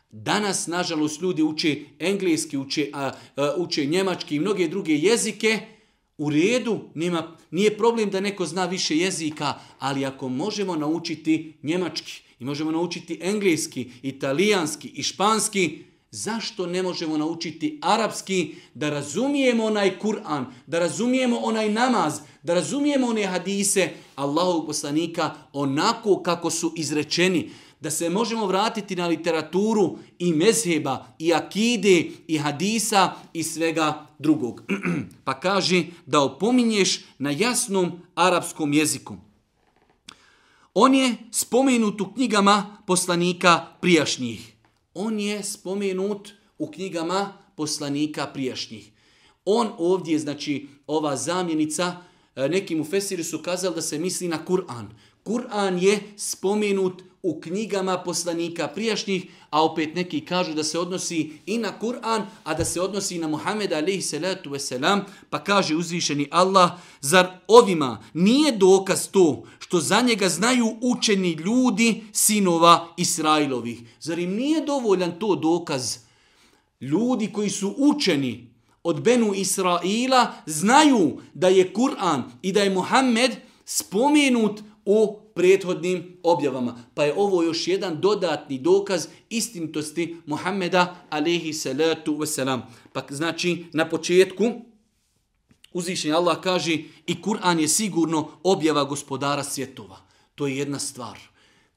[0.09, 5.59] danas nažalost ljudi uče engleski, uče, a, a, uče njemački i mnoge druge jezike,
[6.18, 12.22] u redu, nema, nije problem da neko zna više jezika, ali ako možemo naučiti njemački
[12.39, 15.84] i možemo naučiti engleski, italijanski i španski,
[16.16, 23.07] Zašto ne možemo naučiti arapski da razumijemo onaj Kur'an, da razumijemo onaj namaz, da razumijemo
[23.07, 27.49] one hadise Allahovog poslanika onako kako su izrečeni,
[27.80, 34.63] da se možemo vratiti na literaturu i mezheba, i akide, i hadisa i svega drugog.
[35.26, 39.16] pa kaže da opominješ na jasnom arapskom jeziku.
[40.74, 44.55] On je spomenut u knjigama poslanika prijašnjih
[44.96, 48.91] on je spomenut u knjigama poslanika prijašnjih.
[49.46, 51.96] On ovdje, znači ova zamjenica,
[52.36, 54.88] nekim neki mu fesiri su kazali da se misli na Kur'an.
[55.24, 61.58] Kur'an je spomenut u knjigama poslanika prijašnjih, a opet neki kažu da se odnosi i
[61.58, 66.28] na Kur'an, a da se odnosi i na Muhammeda alaihi salatu wasalam, pa kaže uzvišeni
[66.32, 66.72] Allah,
[67.02, 73.80] zar ovima nije dokaz to što za njega znaju učeni ljudi sinova Israilovih?
[73.99, 75.97] Zar im nije dovoljan to dokaz?
[76.82, 78.47] Ljudi koji su učeni
[78.84, 83.32] od Benu Israila znaju da je Kur'an i da je Muhammed
[83.66, 86.84] spomenut u prethodnim objavama.
[86.93, 92.61] Pa je ovo još jedan dodatni dokaz istintosti Muhammeda alaihi salatu wasalam.
[92.93, 94.51] Pa znači na početku
[95.76, 99.97] uzvišenje Allah kaže i Kur'an je sigurno objava gospodara svjetova.
[100.36, 101.19] To je jedna stvar.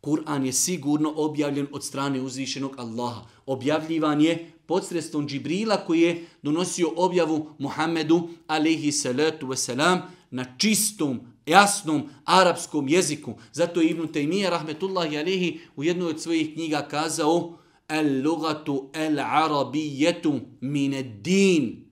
[0.00, 3.26] Kur'an je sigurno objavljen od strane uzvišenog Allaha.
[3.46, 12.08] Objavljivan je podsredstvom Džibrila koji je donosio objavu Muhammedu alaihi salatu wasalam na čistom, jasnom
[12.24, 13.34] arapskom jeziku.
[13.52, 21.02] Zato je Ibn Taymiyyah rahmetullahi alaihi u jednoj od svojih knjiga kazao El-lugatu el-arabijetu mine
[21.02, 21.87] din.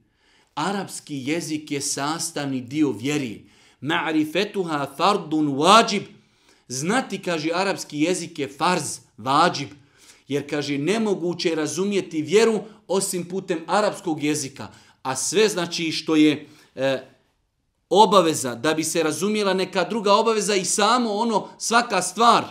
[0.56, 3.44] Arapski jezik je sastavni dio vjeri.
[3.80, 6.02] Ma'rifetuha fardun wajib.
[6.68, 9.68] Znati, kaže, arapski jezik je farz, vađib.
[10.28, 14.68] Jer, kaže, nemoguće razumijeti vjeru osim putem arapskog jezika.
[15.02, 17.02] A sve znači što je e,
[17.90, 22.44] obaveza, da bi se razumijela neka druga obaveza i samo ono, svaka stvar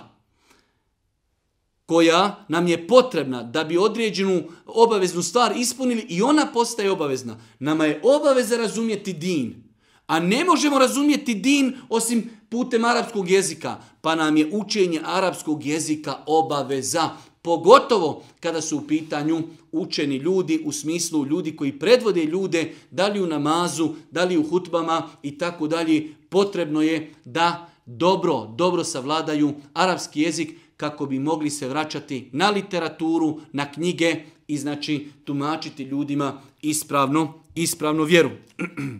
[1.86, 7.38] koja nam je potrebna da bi određenu obaveznu stvar ispunili i ona postaje obavezna.
[7.60, 9.64] Nama je obaveza razumjeti din,
[10.08, 16.18] a ne možemo razumjeti din osim putem arapskog jezika, pa nam je učenje arapskog jezika
[16.26, 17.10] obaveza.
[17.42, 23.22] Pogotovo kada su u pitanju učeni ljudi u smislu ljudi koji predvode ljude, da li
[23.22, 29.54] u namazu, da li u hutbama i tako dalje, potrebno je da dobro, dobro savladaju
[29.74, 34.16] arapski jezik kako bi mogli se vraćati na literaturu, na knjige
[34.48, 38.30] i znači tumačiti ljudima ispravno, ispravno vjeru.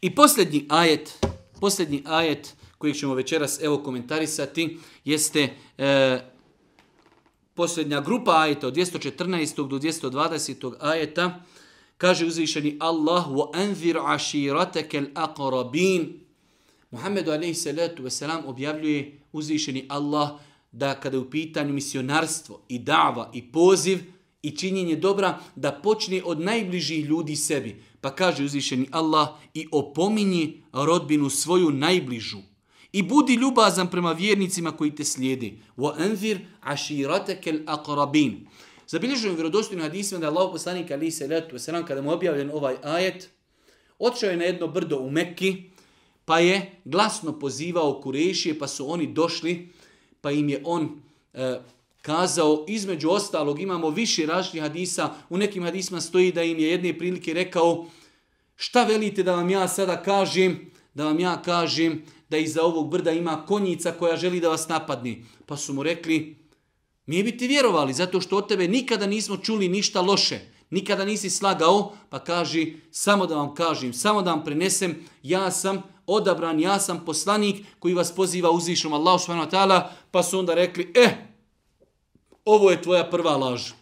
[0.00, 1.26] I posljednji ajet,
[1.60, 5.48] posljednji ajet kojeg ćemo večeras evo komentarisati, jeste
[5.78, 6.20] e,
[7.54, 9.68] posljednja grupa ajeta od 214.
[9.68, 10.74] do 220.
[10.80, 11.44] ajeta,
[11.96, 16.23] kaže uzvišeni Allah wa anzir ashiratak al-aqrabin.
[16.94, 20.30] Muhammedu alaihi salatu wasalam objavljuje uzvišeni Allah
[20.72, 23.98] da kada je u pitanju misionarstvo i dava i poziv
[24.42, 27.82] i činjenje dobra, da počne od najbližih ljudi sebi.
[28.00, 32.38] Pa kaže uzvišeni Allah i opominji rodbinu svoju najbližu
[32.92, 35.58] i budi ljubazan prema vjernicima koji te slijedi.
[35.76, 38.34] Wa anzir ashirataka al-aqrabin.
[38.86, 42.76] Zabilježujem u vjerodostojnim da je Allah poslanik ali se letu selam kada mu objavljen ovaj
[42.82, 43.30] ajet,
[43.98, 45.73] otišao je na jedno brdo u Mekki,
[46.24, 49.72] pa je glasno pozivao Kurešije, pa su oni došli,
[50.20, 51.02] pa im je on
[51.32, 51.60] e,
[52.02, 56.98] kazao, između ostalog imamo više različitih hadisa, u nekim hadisma stoji da im je jedne
[56.98, 57.86] prilike rekao,
[58.56, 63.10] šta velite da vam ja sada kažem, da vam ja kažem da iza ovog brda
[63.10, 65.24] ima konjica koja želi da vas napadni.
[65.46, 66.36] Pa su mu rekli,
[67.06, 71.30] mi bi ti vjerovali, zato što od tebe nikada nismo čuli ništa loše, nikada nisi
[71.30, 76.78] slagao, pa kaži, samo da vam kažem, samo da vam prenesem, ja sam odabran, ja
[76.80, 81.10] sam poslanik koji vas poziva uzvišom Allahu subhanahu wa ta'ala, pa su onda rekli, eh,
[82.44, 83.72] ovo je tvoja prva laž.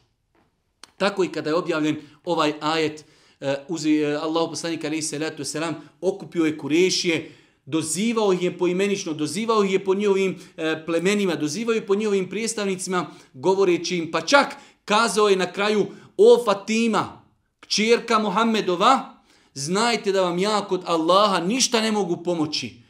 [0.97, 3.05] Tako i kada je objavljen ovaj ajet,
[3.41, 7.33] eh, uh, uzi, eh, Allahu poslanik alaihi salatu wasalam, okupio je kurešije,
[7.67, 12.29] dozivao ih je poimenično, dozivao ih je po njihovim e, plemenima, dozivao ih po njihovim
[12.29, 17.23] prijestavnicima, govoreći im, pa čak kazao je na kraju, o Fatima,
[17.61, 19.22] kćerka Muhammedova,
[19.55, 22.83] znajte da vam ja kod Allaha ništa ne mogu pomoći.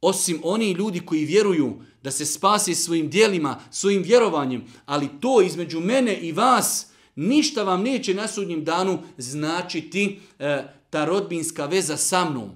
[0.00, 5.80] Osim oni ljudi koji vjeruju da se spasi svojim dijelima, svojim vjerovanjem, ali to između
[5.80, 6.86] mene i vas
[7.16, 12.50] ništa vam neće na sudnjem danu značiti e, ta rodbinska veza sa mnom.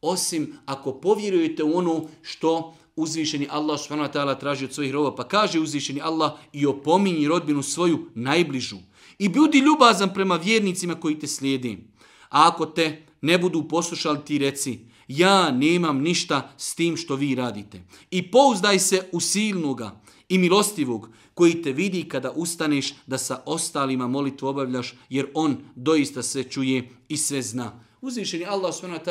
[0.00, 5.14] Osim ako povjerujete u ono što uzvišeni Allah subhanahu wa ta'ala traži od svojih roba.
[5.14, 8.76] Pa kaže uzvišeni Allah i opominji rodbinu svoju najbližu.
[9.18, 11.87] I budi ljubazan prema vjernicima koji te slijedi.
[12.28, 17.34] A ako te ne budu poslušali ti reci, ja nemam ništa s tim što vi
[17.34, 17.80] radite.
[18.10, 24.06] I pouzdaj se u silnoga i milostivog koji te vidi kada ustaneš da sa ostalima
[24.06, 27.80] molitvu obavljaš jer on doista sve čuje i sve zna.
[28.00, 29.10] Uzvišeni Allah s.w.t.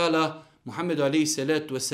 [0.66, 1.94] Muhammedu a.s.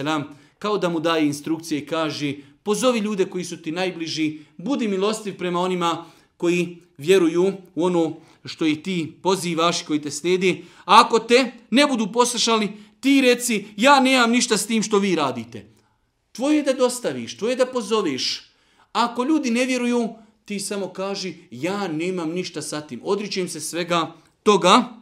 [0.59, 5.37] kao da mu daje instrukcije i kaže pozovi ljude koji su ti najbliži, budi milostiv
[5.37, 6.05] prema onima
[6.42, 10.64] koji vjeruju u ono što i ti pozivaš, koji te slijedi.
[10.84, 15.14] A ako te ne budu poslušali, ti reci, ja nemam ništa s tim što vi
[15.14, 15.66] radite.
[16.32, 18.50] Tvoje je da dostaviš, tvoje je da pozoveš.
[18.92, 20.08] Ako ljudi ne vjeruju,
[20.44, 23.00] ti samo kaži, ja nemam ništa sa tim.
[23.04, 24.98] Odričem se svega toga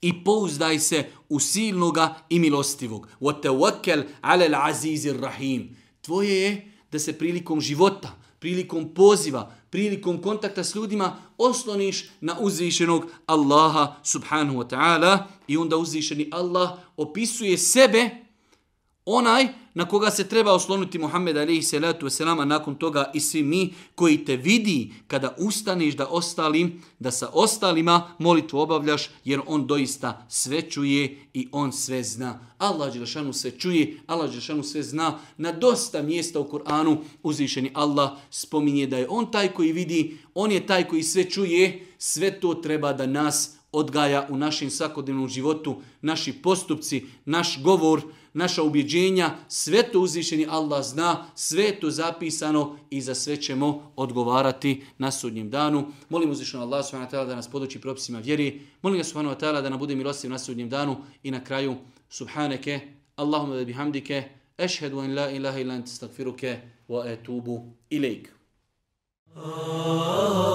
[0.00, 3.08] i pouzdaj se u silnoga i milostivog.
[3.20, 5.68] وَتَوَكَّلْ عَلَى الْعَزِيزِ الرَّحِيمِ
[6.00, 13.05] Tvoje je da se prilikom života, prilikom poziva, prilikom kontakta s ljudima osloniš na uzvišenog
[13.25, 18.26] Allaha subhanahu wa ta'ala i onda uzvišeni Allah opisuje sebe
[19.09, 23.43] onaj na koga se treba osloniti Muhammed alaihi salatu wasalam, a nakon toga i svi
[23.43, 29.67] mi koji te vidi kada ustaneš da ostalim, da sa ostalima molitvu obavljaš, jer on
[29.67, 32.39] doista sve čuje i on sve zna.
[32.57, 35.19] Allah Đelšanu sve čuje, Allah Đelšanu sve zna.
[35.37, 40.51] Na dosta mjesta u Koranu uzvišeni Allah spominje da je on taj koji vidi, on
[40.51, 45.81] je taj koji sve čuje, sve to treba da nas odgaja u našem svakodnevnom životu,
[46.01, 48.01] naši postupci, naš govor,
[48.37, 54.83] naša ubjeđenja, sve to uzvišeni Allah zna, sve to zapisano i za sve ćemo odgovarati
[54.97, 55.85] na sudnjem danu.
[56.09, 58.61] Molim uzvišeno Allah subhanahu wa ta'ala da nas poduči propisima vjeri.
[58.81, 61.75] Molim ga subhanahu wa ta'ala da nam bude milostiv na sudnjem danu i na kraju
[62.09, 62.79] subhaneke,
[63.15, 64.23] Allahumma da bihamdike,
[64.57, 66.57] ešhedu en la ilaha illa ente stakfiruke
[66.89, 68.29] wa etubu ilaik.
[69.35, 69.43] Oh.
[69.43, 70.47] Ah.